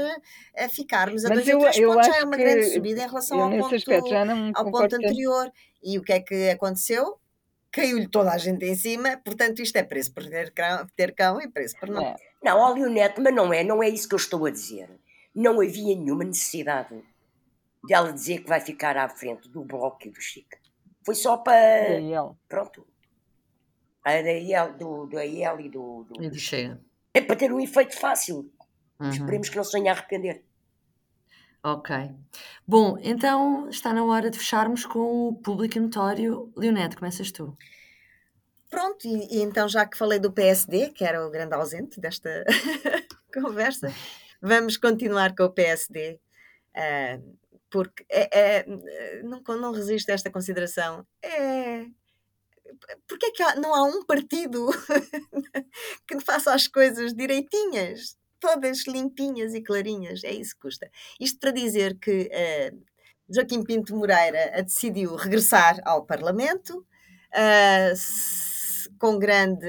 eh, 0.56 0.68
ficarmos 0.70 1.24
a 1.26 1.30
Mas 1.30 1.46
dois 1.46 1.48
eu, 1.48 1.58
ou 1.58 1.64
três 1.64 1.78
eu 1.78 1.94
pontos, 1.94 2.08
já 2.08 2.18
é 2.18 2.24
uma 2.24 2.38
grande 2.38 2.66
subida 2.74 3.04
em 3.04 3.08
relação 3.08 3.42
ao 3.42 3.50
ponto, 3.52 3.76
aspecto 3.76 4.10
já 4.10 4.26
não 4.26 4.52
ao 4.56 4.72
ponto 4.72 4.96
anterior. 4.96 5.52
E 5.84 5.98
o 6.00 6.02
que 6.02 6.14
é 6.14 6.20
que 6.20 6.50
aconteceu? 6.50 7.20
Caiu-lhe 7.72 8.08
toda 8.08 8.32
a 8.32 8.38
gente 8.38 8.66
em 8.66 8.76
cima, 8.76 9.22
portanto, 9.24 9.62
isto 9.62 9.76
é 9.76 9.84
preço 9.84 10.12
por 10.12 10.26
ter 10.26 10.52
cão, 10.52 10.88
ter 10.96 11.14
cão 11.14 11.40
e 11.40 11.48
preço 11.48 11.76
por 11.80 11.90
não. 11.90 12.02
É. 12.02 12.16
Não, 12.44 12.58
ó 12.58 12.74
Leonete, 12.74 13.22
mas 13.22 13.34
não 13.34 13.54
é, 13.54 13.64
não 13.64 13.84
é 13.84 13.90
isso 13.90 14.08
que 14.08 14.16
eu 14.16 14.18
estou 14.18 14.46
a 14.46 14.50
dizer. 14.50 14.90
Não 15.36 15.62
havia 15.62 15.96
nenhuma 15.96 16.24
necessidade 16.24 17.04
dela 17.88 18.12
dizer 18.12 18.40
que 18.40 18.50
vai 18.50 18.60
ficar 18.60 18.98
à 18.98 19.08
frente 19.08 19.48
do 19.50 19.64
Bloco 19.64 20.08
e 20.08 20.10
do 20.10 20.20
Chico. 20.20 20.58
Foi 21.06 21.14
só 21.14 21.38
para. 21.38 21.90
Daí 21.90 22.14
ele. 22.14 22.32
Pronto. 22.50 22.88
A 24.08 24.22
da 24.22 24.32
IEL, 24.32 24.74
do, 24.74 25.06
do 25.08 25.18
AIL 25.18 25.60
e 25.60 25.70
do, 25.70 26.04
do- 26.04 26.24
E 26.24 26.30
do 26.30 26.38
Chega. 26.40 26.80
É 27.14 27.22
para 27.22 27.36
ter 27.36 27.52
um 27.52 27.60
efeito 27.60 27.98
fácil. 27.98 28.52
Uhum. 29.00 29.10
Esperemos 29.10 29.50
que 29.50 29.56
não 29.58 29.64
se 29.64 29.78
venha 29.78 29.92
a 29.92 29.96
arrepender. 29.96 30.44
Ok. 31.64 31.96
Bom, 32.66 32.98
então 33.02 33.68
está 33.70 33.92
na 33.94 34.04
hora 34.06 34.30
de 34.30 34.38
fecharmos 34.38 34.86
com 34.86 35.28
o 35.30 35.36
público 35.36 35.80
notório. 35.80 36.52
Leonete, 36.56 36.96
começas 36.96 37.32
tu. 37.32 37.58
Pronto, 38.70 39.06
e, 39.08 39.38
e 39.38 39.42
então 39.42 39.68
já 39.68 39.86
que 39.86 39.98
falei 39.98 40.20
do 40.20 40.32
PSD, 40.32 40.90
que 40.90 41.04
era 41.04 41.26
o 41.26 41.30
grande 41.32 41.54
ausente 41.56 42.00
desta 42.00 42.46
conversa, 43.34 43.92
vamos 44.42 44.78
continuar 44.78 45.36
com 45.36 45.44
o 45.44 45.50
PSD, 45.50 46.20
ah, 46.76 47.20
porque 47.70 48.06
é, 48.10 48.40
é- 48.60 48.66
não, 49.24 49.42
não 49.58 49.72
resisto 49.74 50.10
a 50.10 50.14
esta 50.14 50.30
consideração. 50.30 51.06
É, 51.22 51.86
porque 53.08 53.28
é 53.28 53.32
que 53.32 53.60
não 53.60 53.74
há 53.74 53.84
um 53.84 54.04
partido 54.06 54.68
que 56.08 56.20
faça 56.20 56.54
as 56.54 56.68
coisas 56.68 57.14
direitinhas, 57.14 58.18
todas 58.40 58.86
limpinhas 58.88 59.54
e 59.54 59.62
clarinhas? 59.62 60.24
É 60.24 60.32
isso 60.32 60.56
que 60.56 60.62
custa. 60.62 60.90
Isto 61.20 61.40
para 61.40 61.52
dizer 61.52 61.98
que 62.00 62.30
ah, 62.34 62.76
Joaquim 63.30 63.64
Pinto 63.64 63.96
Moreira 63.96 64.52
ah, 64.56 64.62
decidiu 64.62 65.16
regressar 65.16 65.80
ao 65.86 66.06
Parlamento, 66.06 66.86
s- 67.92 68.90
com 69.00 69.18
grande 69.20 69.68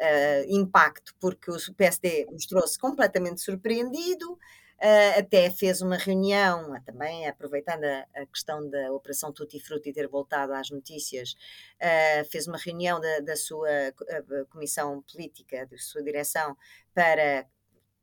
ah, 0.00 0.42
impacto, 0.48 1.14
porque 1.20 1.50
o 1.50 1.56
PSD 1.76 2.26
mostrou-se 2.30 2.78
completamente 2.78 3.40
surpreendido, 3.40 4.38
ah, 4.80 5.18
até 5.18 5.50
fez 5.50 5.80
uma 5.80 5.96
reunião, 5.96 6.74
ah, 6.74 6.80
também 6.80 7.26
aproveitando 7.26 7.84
a, 7.84 8.06
a 8.14 8.26
questão 8.26 8.68
da 8.68 8.92
Operação 8.92 9.32
Tutti 9.32 9.58
Frutti 9.60 9.92
ter 9.92 10.08
voltado 10.08 10.52
às 10.52 10.70
notícias, 10.70 11.34
ah, 11.80 12.24
fez 12.30 12.46
uma 12.46 12.58
reunião 12.58 13.00
da, 13.00 13.20
da 13.20 13.36
sua 13.36 13.68
comissão 14.50 15.02
política, 15.02 15.66
da 15.66 15.78
sua 15.78 16.02
direção, 16.02 16.56
para 16.94 17.46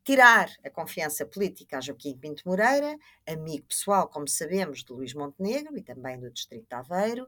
tirar 0.03 0.49
a 0.63 0.69
confiança 0.69 1.25
política 1.25 1.77
a 1.77 1.81
Joaquim 1.81 2.17
Pinto 2.17 2.43
Moreira, 2.45 2.97
amigo 3.25 3.65
pessoal, 3.67 4.07
como 4.09 4.27
sabemos, 4.27 4.83
de 4.83 4.91
Luís 4.91 5.13
Montenegro 5.13 5.77
e 5.77 5.83
também 5.83 6.19
do 6.19 6.29
Distrito 6.29 6.67
de 6.67 6.75
Aveiro. 6.75 7.27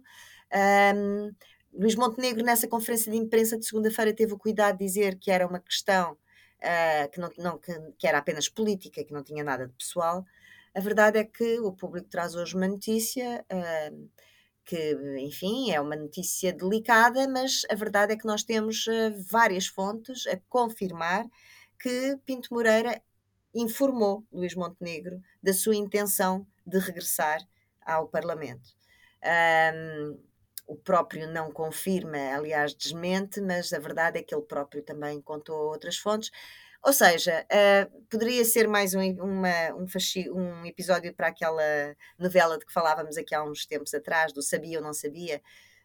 Ahm, 0.51 1.31
Luís 1.73 1.95
Montenegro, 1.95 2.43
nessa 2.43 2.67
conferência 2.67 3.11
de 3.11 3.17
imprensa 3.17 3.57
de 3.57 3.65
segunda-feira, 3.65 4.13
teve 4.13 4.33
o 4.33 4.37
cuidado 4.37 4.77
de 4.77 4.85
dizer 4.85 5.17
que 5.17 5.31
era 5.31 5.47
uma 5.47 5.59
questão 5.59 6.17
ah, 6.65 7.07
que, 7.09 7.19
não, 7.19 7.29
não- 7.37 7.57
que, 7.59 7.73
que 7.99 8.07
era 8.07 8.19
apenas 8.19 8.49
política, 8.49 9.03
que 9.05 9.13
não 9.13 9.23
tinha 9.23 9.43
nada 9.43 9.67
de 9.67 9.73
pessoal. 9.73 10.25
A 10.75 10.79
verdade 10.81 11.19
é 11.19 11.23
que 11.23 11.59
o 11.61 11.71
público 11.73 12.09
traz 12.09 12.35
hoje 12.35 12.55
uma 12.55 12.67
notícia 12.67 13.45
ahm, 13.49 14.09
que, 14.65 14.93
enfim, 15.19 15.71
é 15.71 15.79
uma 15.79 15.95
notícia 15.95 16.51
delicada, 16.53 17.27
mas 17.27 17.61
a 17.69 17.75
verdade 17.75 18.13
é 18.13 18.17
que 18.17 18.25
nós 18.25 18.43
temos 18.43 18.85
ah, 18.87 19.13
várias 19.29 19.67
fontes 19.67 20.25
a 20.27 20.37
confirmar 20.49 21.25
que 21.79 22.17
Pinto 22.25 22.49
Moreira 22.53 23.01
informou 23.53 24.25
Luís 24.31 24.55
Montenegro 24.55 25.21
da 25.41 25.53
sua 25.53 25.75
intenção 25.75 26.45
de 26.65 26.79
regressar 26.79 27.39
ao 27.85 28.07
Parlamento. 28.07 28.69
Ahm, 29.23 30.17
o 30.67 30.75
próprio 30.75 31.27
não 31.31 31.51
confirma, 31.51 32.17
aliás, 32.35 32.73
desmente, 32.73 33.41
mas 33.41 33.71
a 33.73 33.79
verdade 33.79 34.19
é 34.19 34.23
que 34.23 34.33
ele 34.35 34.43
próprio 34.43 34.81
também 34.83 35.21
contou 35.21 35.55
outras 35.69 35.97
fontes. 35.97 36.31
Ou 36.83 36.93
seja, 36.93 37.45
ah, 37.51 37.87
poderia 38.09 38.45
ser 38.45 38.67
mais 38.67 38.93
um, 38.93 39.01
uma- 39.21 39.73
um, 39.75 39.85
um 40.35 40.65
episódio 40.65 41.13
para 41.15 41.27
aquela 41.27 41.63
novela 42.17 42.57
de 42.59 42.65
que 42.65 42.73
falávamos 42.73 43.17
aqui 43.17 43.33
há 43.33 43.43
uns 43.43 43.65
tempos 43.65 43.93
atrás, 43.93 44.31
do 44.33 44.41
sabia 44.41 44.77
ou 44.79 44.83
não 44.83 44.93
sabia. 44.93 45.41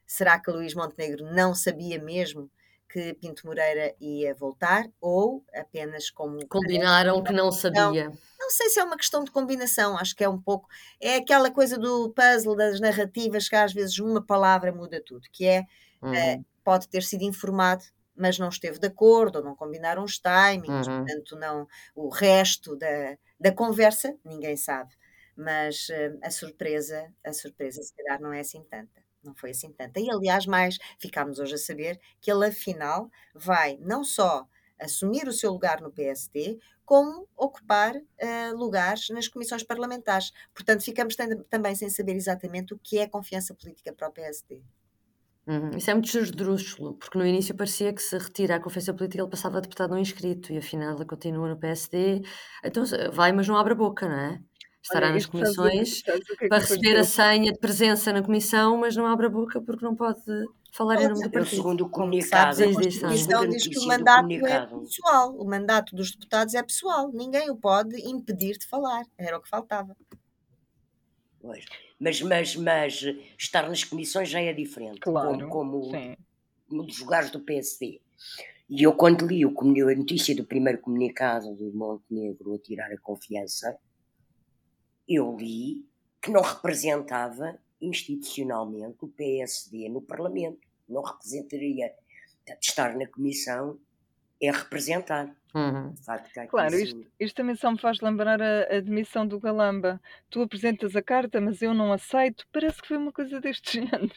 Será 0.07 0.39
que 0.41 0.51
Luís 0.51 0.75
Montenegro 0.75 1.25
não 1.33 1.55
sabia 1.55 1.99
mesmo 2.03 2.51
que 2.93 3.15
Pinto 3.15 3.47
Moreira 3.47 3.95
ia 4.01 4.35
voltar 4.35 4.85
ou 5.01 5.45
apenas 5.55 6.11
como 6.11 6.51
Combinaram 6.51 7.23
que 7.25 7.33
não 7.33 7.51
sabia. 7.51 8.13
não 8.39 8.51
sei 8.51 8.69
se 8.71 8.81
é 8.81 8.85
uma 8.85 8.97
questão 8.97 9.23
de 9.25 9.31
combinação, 9.31 9.97
acho 9.99 10.15
que 10.17 10.25
é 10.25 10.29
um 10.29 10.41
pouco. 10.41 10.69
É 11.01 11.17
aquela 11.17 11.51
coisa 11.51 11.79
do 11.79 12.11
puzzle 12.13 12.57
das 12.57 12.81
narrativas 12.81 13.49
que 13.49 13.57
às 13.57 13.73
vezes 13.73 13.99
uma 13.99 14.25
palavra 14.25 14.73
muda 14.73 15.03
tudo, 15.05 15.29
que 15.33 15.47
é 15.47 15.65
Uhum. 16.03 16.45
pode 16.65 16.89
ter 16.89 17.03
sido 17.03 17.23
informado, 17.25 17.85
mas 18.17 18.39
não 18.39 18.49
esteve 18.49 18.79
de 18.79 18.87
acordo, 18.87 19.37
ou 19.39 19.45
não 19.45 19.57
combinaram 19.57 20.05
os 20.05 20.19
timings, 20.19 20.89
Uhum. 20.89 21.05
portanto, 21.05 21.37
não 21.37 21.67
o 21.95 22.09
resto 22.09 22.77
da, 22.77 23.17
da 23.39 23.53
conversa, 23.55 24.17
ninguém 24.25 24.57
sabe. 24.57 24.95
Mas 25.37 25.89
eh, 25.91 26.13
a 26.23 26.31
surpresa, 26.31 27.13
a 27.25 27.33
surpresa 27.33 27.83
se 27.83 27.95
calhar 27.95 28.21
não 28.21 28.33
é 28.33 28.41
assim 28.41 28.63
tanta. 28.65 29.00
Não 29.23 29.35
foi 29.35 29.51
assim 29.51 29.73
tanta. 29.73 30.01
E 30.01 30.11
aliás, 30.11 30.47
mais 30.47 30.79
ficámos 30.99 31.39
hoje 31.39 31.55
a 31.55 31.59
saber 31.59 32.01
que 32.21 32.31
ele 32.31 32.47
afinal 32.47 33.11
vai 33.35 33.77
não 33.79 34.03
só 34.05 34.47
assumir 34.79 35.29
o 35.29 35.33
seu 35.33 35.53
lugar 35.53 35.81
no 35.81 35.93
PSD, 35.93 36.59
como 36.85 37.29
ocupar 37.37 37.95
eh, 38.19 38.51
lugares 38.53 39.09
nas 39.11 39.29
comissões 39.29 39.63
parlamentares. 39.63 40.33
Portanto, 40.55 40.83
ficamos 40.83 41.15
tam- 41.17 41.45
também 41.45 41.75
sem 41.75 41.89
saber 41.91 42.17
exatamente 42.17 42.75
o 42.75 42.79
que 42.79 42.99
é 42.99 43.07
confiança 43.09 43.55
política 43.55 43.93
para 43.93 44.09
o 44.09 44.13
PSD. 44.13 44.63
Uhum. 45.47 45.71
Isso 45.77 45.91
é 45.91 45.95
muito 45.95 46.17
esdrúxulo, 46.19 46.97
porque 46.97 47.19
no 47.19 47.27
início 47.27 47.57
parecia 47.57 47.93
que 47.93 48.03
se 48.03 48.17
retira 48.17 48.57
a 48.57 48.61
confiança 48.61 48.95
política 48.95 49.23
ele 49.23 49.31
passava 49.31 49.59
a 49.59 49.61
deputado 49.61 49.91
não 49.91 49.99
inscrito 49.99 50.53
e 50.53 50.59
afinal 50.59 50.95
ele 50.95 51.05
continua 51.07 51.49
no 51.49 51.59
PSD. 51.59 52.21
Então 52.65 52.85
vai, 53.13 53.33
mas 53.33 53.49
não 53.49 53.57
abre 53.57 53.73
a 53.73 53.77
boca, 53.77 54.09
não 54.09 54.17
é? 54.17 54.41
Estará 54.83 55.07
Olha, 55.07 55.15
nas 55.15 55.25
sabes 55.25 55.27
o- 55.27 55.31
comissões 55.31 56.01
sabes 56.05 56.29
o 56.31 56.37
que 56.37 56.45
é 56.45 56.49
para 56.49 56.59
receber 56.59 56.97
a 56.97 57.05
senha 57.05 57.53
de 57.53 57.59
presença 57.59 58.13
na 58.13 58.23
comissão, 58.23 58.77
mas 58.79 58.97
não 58.97 59.07
abre 59.07 59.27
a 59.27 59.29
boca 59.29 59.61
porque 59.61 59.85
não 59.85 59.95
pode 59.95 60.21
falar 60.73 60.97
em 61.03 61.09
nome 61.09 61.21
do 61.21 61.27
Eu, 61.27 61.31
partido. 61.31 61.57
segundo 61.57 61.85
o 61.85 61.89
comunicado, 61.91 62.57
sabes, 62.57 62.77
a 62.77 62.81
Constituição 62.83 63.47
diz 63.49 63.67
que 63.69 63.79
o 63.79 63.87
mandato 63.87 64.33
é 64.33 64.67
pessoal. 64.67 65.35
O 65.37 65.45
mandato 65.45 65.95
dos 65.95 66.13
deputados 66.13 66.55
é 66.55 66.63
pessoal. 66.63 67.11
Ninguém 67.13 67.51
o 67.51 67.57
pode 67.57 67.97
impedir 68.09 68.57
de 68.57 68.67
falar. 68.67 69.05
Era 69.19 69.37
o 69.37 69.43
que 69.43 69.49
faltava. 69.51 69.95
pois. 71.41 71.65
mas, 71.99 72.23
mas, 72.23 72.57
mas 72.57 73.03
estar 73.39 73.69
nas 73.69 73.85
comissões 73.85 74.29
já 74.29 74.41
é 74.41 74.53
diferente, 74.53 75.01
Claro, 75.01 75.49
como, 75.49 75.81
como 75.81 75.91
sim. 75.91 76.17
um 76.71 76.85
dos 76.87 76.99
lugares 77.01 77.31
do 77.31 77.41
PSD. 77.41 78.01
E 78.69 78.83
eu, 78.83 78.93
quando 78.95 79.27
li 79.27 79.45
o, 79.45 79.51
a 79.59 79.95
notícia 79.95 80.35
do 80.35 80.45
primeiro 80.45 80.79
comunicado 80.81 81.55
do 81.55 81.73
Montenegro 81.75 82.55
a 82.55 82.59
tirar 82.59 82.91
a 82.93 82.99
confiança, 82.99 83.77
eu 85.11 85.37
li 85.37 85.85
que 86.23 86.31
não 86.31 86.41
representava 86.41 87.59
institucionalmente, 87.81 88.99
o 89.01 89.09
PSD 89.09 89.89
no 89.89 90.01
Parlamento 90.01 90.61
não 90.89 91.03
representaria. 91.03 91.93
Portanto, 92.37 92.63
estar 92.63 92.97
na 92.97 93.07
Comissão 93.07 93.79
é 94.41 94.51
representar. 94.51 95.35
Uhum. 95.55 95.95
Claro, 96.49 96.77
isto, 96.77 97.07
isto 97.19 97.35
também 97.35 97.57
só 97.57 97.73
me 97.73 97.81
faz 97.81 98.01
lembrar 98.01 98.41
a, 98.41 98.77
a 98.77 98.81
demissão 98.81 99.27
do 99.27 99.41
Galamba. 99.41 100.01
Tu 100.31 100.41
apresentas 100.41 100.95
a 100.95 101.03
carta, 101.03 101.41
mas 101.41 101.61
eu 101.61 101.75
não 101.75 101.93
aceito. 101.93 102.47
Parece 102.53 102.81
que 102.81 102.89
foi 102.89 102.97
uma 102.97 103.13
coisa 103.13 103.41
deste 103.41 103.81
género. 103.81 104.15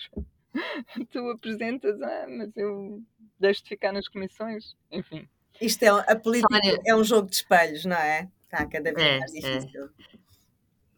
Tu 1.09 1.29
apresentas, 1.31 1.99
ah, 2.01 2.25
mas 2.29 2.55
eu 2.55 3.01
deixo 3.39 3.63
de 3.63 3.69
ficar 3.69 3.91
nas 3.91 4.07
comissões. 4.07 4.75
Enfim. 4.91 5.27
Isto 5.59 5.83
é, 5.83 5.87
a 5.89 6.15
política 6.15 6.55
Sónia. 6.55 6.81
é 6.85 6.95
um 6.95 7.03
jogo 7.03 7.29
de 7.29 7.35
espelhos, 7.37 7.85
não 7.85 7.95
é? 7.97 8.29
Está 8.43 8.65
cada 8.67 8.93
vez 8.93 9.07
É, 9.07 9.19
mais 9.19 9.33
é. 9.33 9.59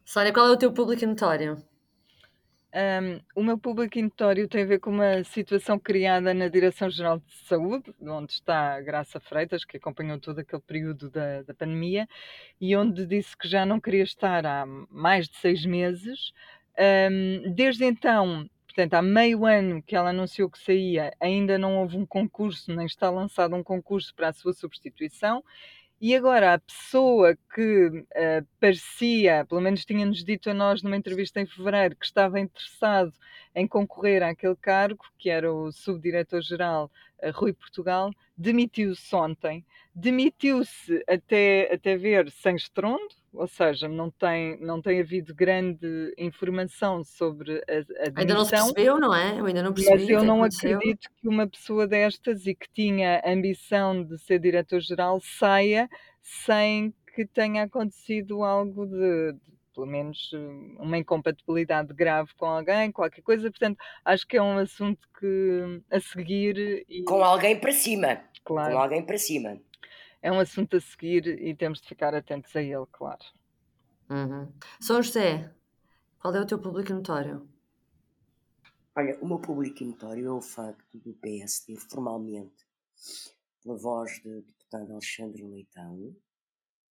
Sónia, 0.06 0.32
qual 0.32 0.46
é 0.46 0.52
o 0.52 0.56
teu 0.56 0.72
público 0.72 1.04
notório? 1.04 1.60
Ahm, 2.72 3.18
o 3.34 3.42
meu 3.42 3.58
público 3.58 4.00
notório 4.00 4.46
tem 4.46 4.62
a 4.62 4.66
ver 4.66 4.78
com 4.78 4.90
uma 4.90 5.24
situação 5.24 5.80
criada 5.80 6.32
na 6.32 6.46
Direção-Geral 6.46 7.18
de 7.18 7.32
Saúde, 7.48 7.92
onde 8.00 8.34
está 8.34 8.76
a 8.76 8.80
Graça 8.80 9.18
Freitas, 9.18 9.64
que 9.64 9.78
acompanhou 9.78 10.20
todo 10.20 10.38
aquele 10.38 10.62
período 10.62 11.10
da, 11.10 11.42
da 11.42 11.52
pandemia, 11.52 12.08
e 12.60 12.76
onde 12.76 13.04
disse 13.04 13.36
que 13.36 13.48
já 13.48 13.66
não 13.66 13.80
queria 13.80 14.04
estar 14.04 14.46
há 14.46 14.64
mais 14.88 15.28
de 15.28 15.36
seis 15.38 15.66
meses. 15.66 16.32
Ahm, 16.78 17.52
desde 17.52 17.84
então, 17.84 18.48
portanto, 18.64 18.94
há 18.94 19.02
meio 19.02 19.44
ano 19.44 19.82
que 19.82 19.96
ela 19.96 20.10
anunciou 20.10 20.48
que 20.48 20.58
saía, 20.60 21.12
ainda 21.18 21.58
não 21.58 21.78
houve 21.78 21.96
um 21.96 22.06
concurso, 22.06 22.72
nem 22.72 22.86
está 22.86 23.10
lançado 23.10 23.56
um 23.56 23.62
concurso 23.62 24.14
para 24.14 24.28
a 24.28 24.32
sua 24.32 24.52
substituição. 24.52 25.42
E 25.98 26.14
agora 26.14 26.52
a 26.52 26.58
pessoa 26.58 27.34
que 27.54 28.04
eh, 28.14 28.44
parecia, 28.60 29.46
pelo 29.46 29.62
menos 29.62 29.84
tinha-nos 29.84 30.22
dito 30.22 30.50
a 30.50 30.54
nós 30.54 30.82
numa 30.82 30.96
entrevista 30.96 31.40
em 31.40 31.46
fevereiro, 31.46 31.96
que 31.96 32.04
estava 32.04 32.38
interessado 32.38 33.14
em 33.54 33.66
concorrer 33.66 34.22
àquele 34.22 34.56
cargo, 34.56 35.02
que 35.18 35.30
era 35.30 35.50
o 35.50 35.72
subdiretor-geral 35.72 36.90
eh, 37.20 37.30
Rui 37.30 37.54
Portugal, 37.54 38.10
demitiu-se 38.36 39.16
ontem. 39.16 39.64
Demitiu-se 39.94 41.02
até, 41.08 41.72
até 41.72 41.96
ver 41.96 42.30
sem 42.30 42.56
estrondo, 42.56 43.14
ou 43.36 43.46
seja, 43.46 43.88
não 43.88 44.10
tem, 44.10 44.58
não 44.60 44.80
tem 44.80 45.00
havido 45.00 45.34
grande 45.34 46.14
informação 46.16 47.04
sobre 47.04 47.62
a, 47.68 48.08
a 48.08 48.20
Ainda 48.20 48.34
não 48.34 48.44
se 48.44 48.50
percebeu, 48.50 48.98
não 48.98 49.14
é? 49.14 49.38
Eu 49.38 49.46
ainda 49.46 49.62
não 49.62 49.72
percebi. 49.72 50.00
Mas 50.00 50.08
eu 50.08 50.18
é 50.20 50.22
não 50.22 50.42
aconteceu. 50.42 50.76
acredito 50.76 51.08
que 51.20 51.28
uma 51.28 51.46
pessoa 51.46 51.86
destas 51.86 52.46
e 52.46 52.54
que 52.54 52.68
tinha 52.72 53.22
ambição 53.24 54.02
de 54.02 54.18
ser 54.18 54.38
diretor-geral 54.38 55.20
saia 55.20 55.88
sem 56.22 56.94
que 57.14 57.24
tenha 57.26 57.62
acontecido 57.62 58.42
algo 58.42 58.86
de, 58.86 59.32
de, 59.32 59.38
pelo 59.74 59.86
menos, 59.86 60.30
uma 60.78 60.98
incompatibilidade 60.98 61.94
grave 61.94 62.30
com 62.36 62.46
alguém, 62.46 62.92
qualquer 62.92 63.22
coisa. 63.22 63.50
Portanto, 63.50 63.78
acho 64.04 64.26
que 64.26 64.36
é 64.36 64.42
um 64.42 64.58
assunto 64.58 65.08
que 65.18 65.82
a 65.90 66.00
seguir 66.00 66.84
e, 66.88 67.02
Com 67.04 67.22
alguém 67.22 67.58
para 67.58 67.72
cima. 67.72 68.20
Com 68.44 68.54
claro, 68.54 68.78
alguém 68.78 69.02
para 69.02 69.18
cima. 69.18 69.58
É 70.22 70.32
um 70.32 70.40
assunto 70.40 70.76
a 70.76 70.80
seguir 70.80 71.26
e 71.26 71.54
temos 71.54 71.80
de 71.80 71.88
ficar 71.88 72.14
atentos 72.14 72.54
a 72.56 72.62
ele, 72.62 72.86
claro. 72.92 73.24
Uhum. 74.10 74.52
São 74.80 75.02
José, 75.02 75.52
qual 76.20 76.34
é 76.34 76.40
o 76.40 76.46
teu 76.46 76.58
público 76.58 76.92
notório? 76.92 77.48
Olha, 78.96 79.18
o 79.20 79.26
meu 79.26 79.38
público 79.38 79.84
notório 79.84 80.26
é 80.26 80.32
o 80.32 80.40
facto 80.40 80.98
do 80.98 81.12
PSD, 81.14 81.76
formalmente, 81.76 82.66
pela 83.62 83.76
voz 83.76 84.20
do 84.22 84.42
deputado 84.42 84.92
Alexandre 84.92 85.42
Leitão, 85.42 86.16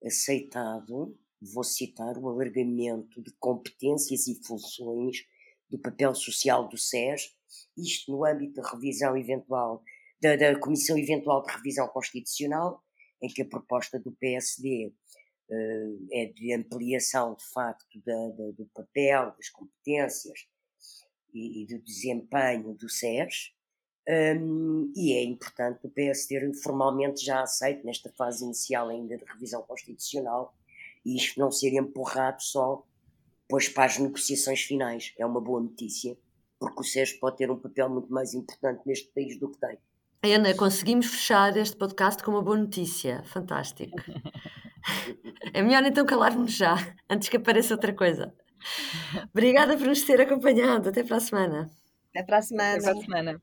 aceitado, 0.05 1.17
vou 1.41 1.63
citar, 1.63 2.17
o 2.17 2.29
alargamento 2.29 3.21
de 3.21 3.31
competências 3.39 4.27
e 4.27 4.35
funções 4.45 5.25
do 5.69 5.79
papel 5.79 6.13
social 6.13 6.67
do 6.67 6.77
SES, 6.77 7.35
isto 7.77 8.11
no 8.11 8.25
âmbito 8.25 8.61
da 8.61 8.69
revisão 8.69 9.17
eventual, 9.17 9.81
da, 10.21 10.35
da 10.35 10.59
Comissão 10.59 10.97
Eventual 10.97 11.43
de 11.43 11.51
Revisão 11.51 11.87
Constitucional, 11.87 12.83
em 13.25 13.29
que 13.33 13.41
a 13.41 13.45
proposta 13.45 13.99
do 13.99 14.11
PSD 14.13 14.93
eh, 15.49 15.89
é 16.11 16.25
de 16.27 16.53
ampliação, 16.53 17.35
de 17.35 17.45
facto, 17.45 17.99
da- 18.05 18.29
da- 18.29 18.51
do 18.51 18.65
papel, 18.73 19.31
das 19.37 19.49
competências 19.49 20.47
e, 21.33 21.61
e 21.63 21.65
do 21.67 21.79
desempenho 21.79 22.73
do 22.73 22.89
SES, 22.89 23.51
hum, 24.39 24.91
e 24.95 25.13
é 25.13 25.23
importante 25.23 25.79
o 25.83 25.89
PS 25.89 26.27
ter 26.27 26.51
formalmente 26.63 27.23
já 27.23 27.41
aceito, 27.41 27.85
nesta 27.85 28.11
fase 28.11 28.43
inicial 28.43 28.89
ainda 28.89 29.17
de 29.17 29.25
revisão 29.25 29.61
constitucional, 29.63 30.55
e 31.05 31.15
isto 31.17 31.39
não 31.39 31.51
ser 31.51 31.73
empurrado 31.73 32.41
só 32.41 32.83
depois 33.41 33.69
para 33.69 33.85
as 33.85 33.99
negociações 33.99 34.61
finais. 34.61 35.13
É 35.19 35.25
uma 35.25 35.39
boa 35.39 35.61
notícia, 35.61 36.17
porque 36.59 36.81
o 36.81 36.83
SES 36.83 37.13
pode 37.13 37.37
ter 37.37 37.51
um 37.51 37.59
papel 37.59 37.89
muito 37.89 38.11
mais 38.11 38.33
importante 38.33 38.81
neste 38.85 39.09
país 39.09 39.37
do 39.37 39.49
que 39.51 39.59
tem. 39.59 39.77
Ana, 40.33 40.53
conseguimos 40.55 41.05
fechar 41.07 41.55
este 41.57 41.75
podcast 41.77 42.23
com 42.23 42.31
uma 42.31 42.41
boa 42.41 42.57
notícia. 42.57 43.23
Fantástico. 43.25 43.97
É 45.53 45.61
melhor 45.61 45.83
então 45.83 46.05
calarmos 46.05 46.55
já, 46.55 46.75
antes 47.09 47.27
que 47.29 47.37
apareça 47.37 47.73
outra 47.73 47.93
coisa. 47.93 48.33
Obrigada 49.33 49.77
por 49.77 49.87
nos 49.87 50.01
ter 50.03 50.21
acompanhado. 50.21 50.89
Até 50.89 51.03
para 51.03 51.17
a 51.17 51.19
semana. 51.19 51.71
Até 52.09 52.23
para 52.23 52.37
a 52.37 52.39
Até 52.39 52.47
semana. 52.47 52.81
para 52.81 52.91
a 52.91 53.01
semana. 53.01 53.41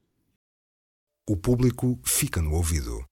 O 1.29 1.37
público 1.37 1.99
fica 2.05 2.41
no 2.41 2.55
ouvido. 2.55 3.05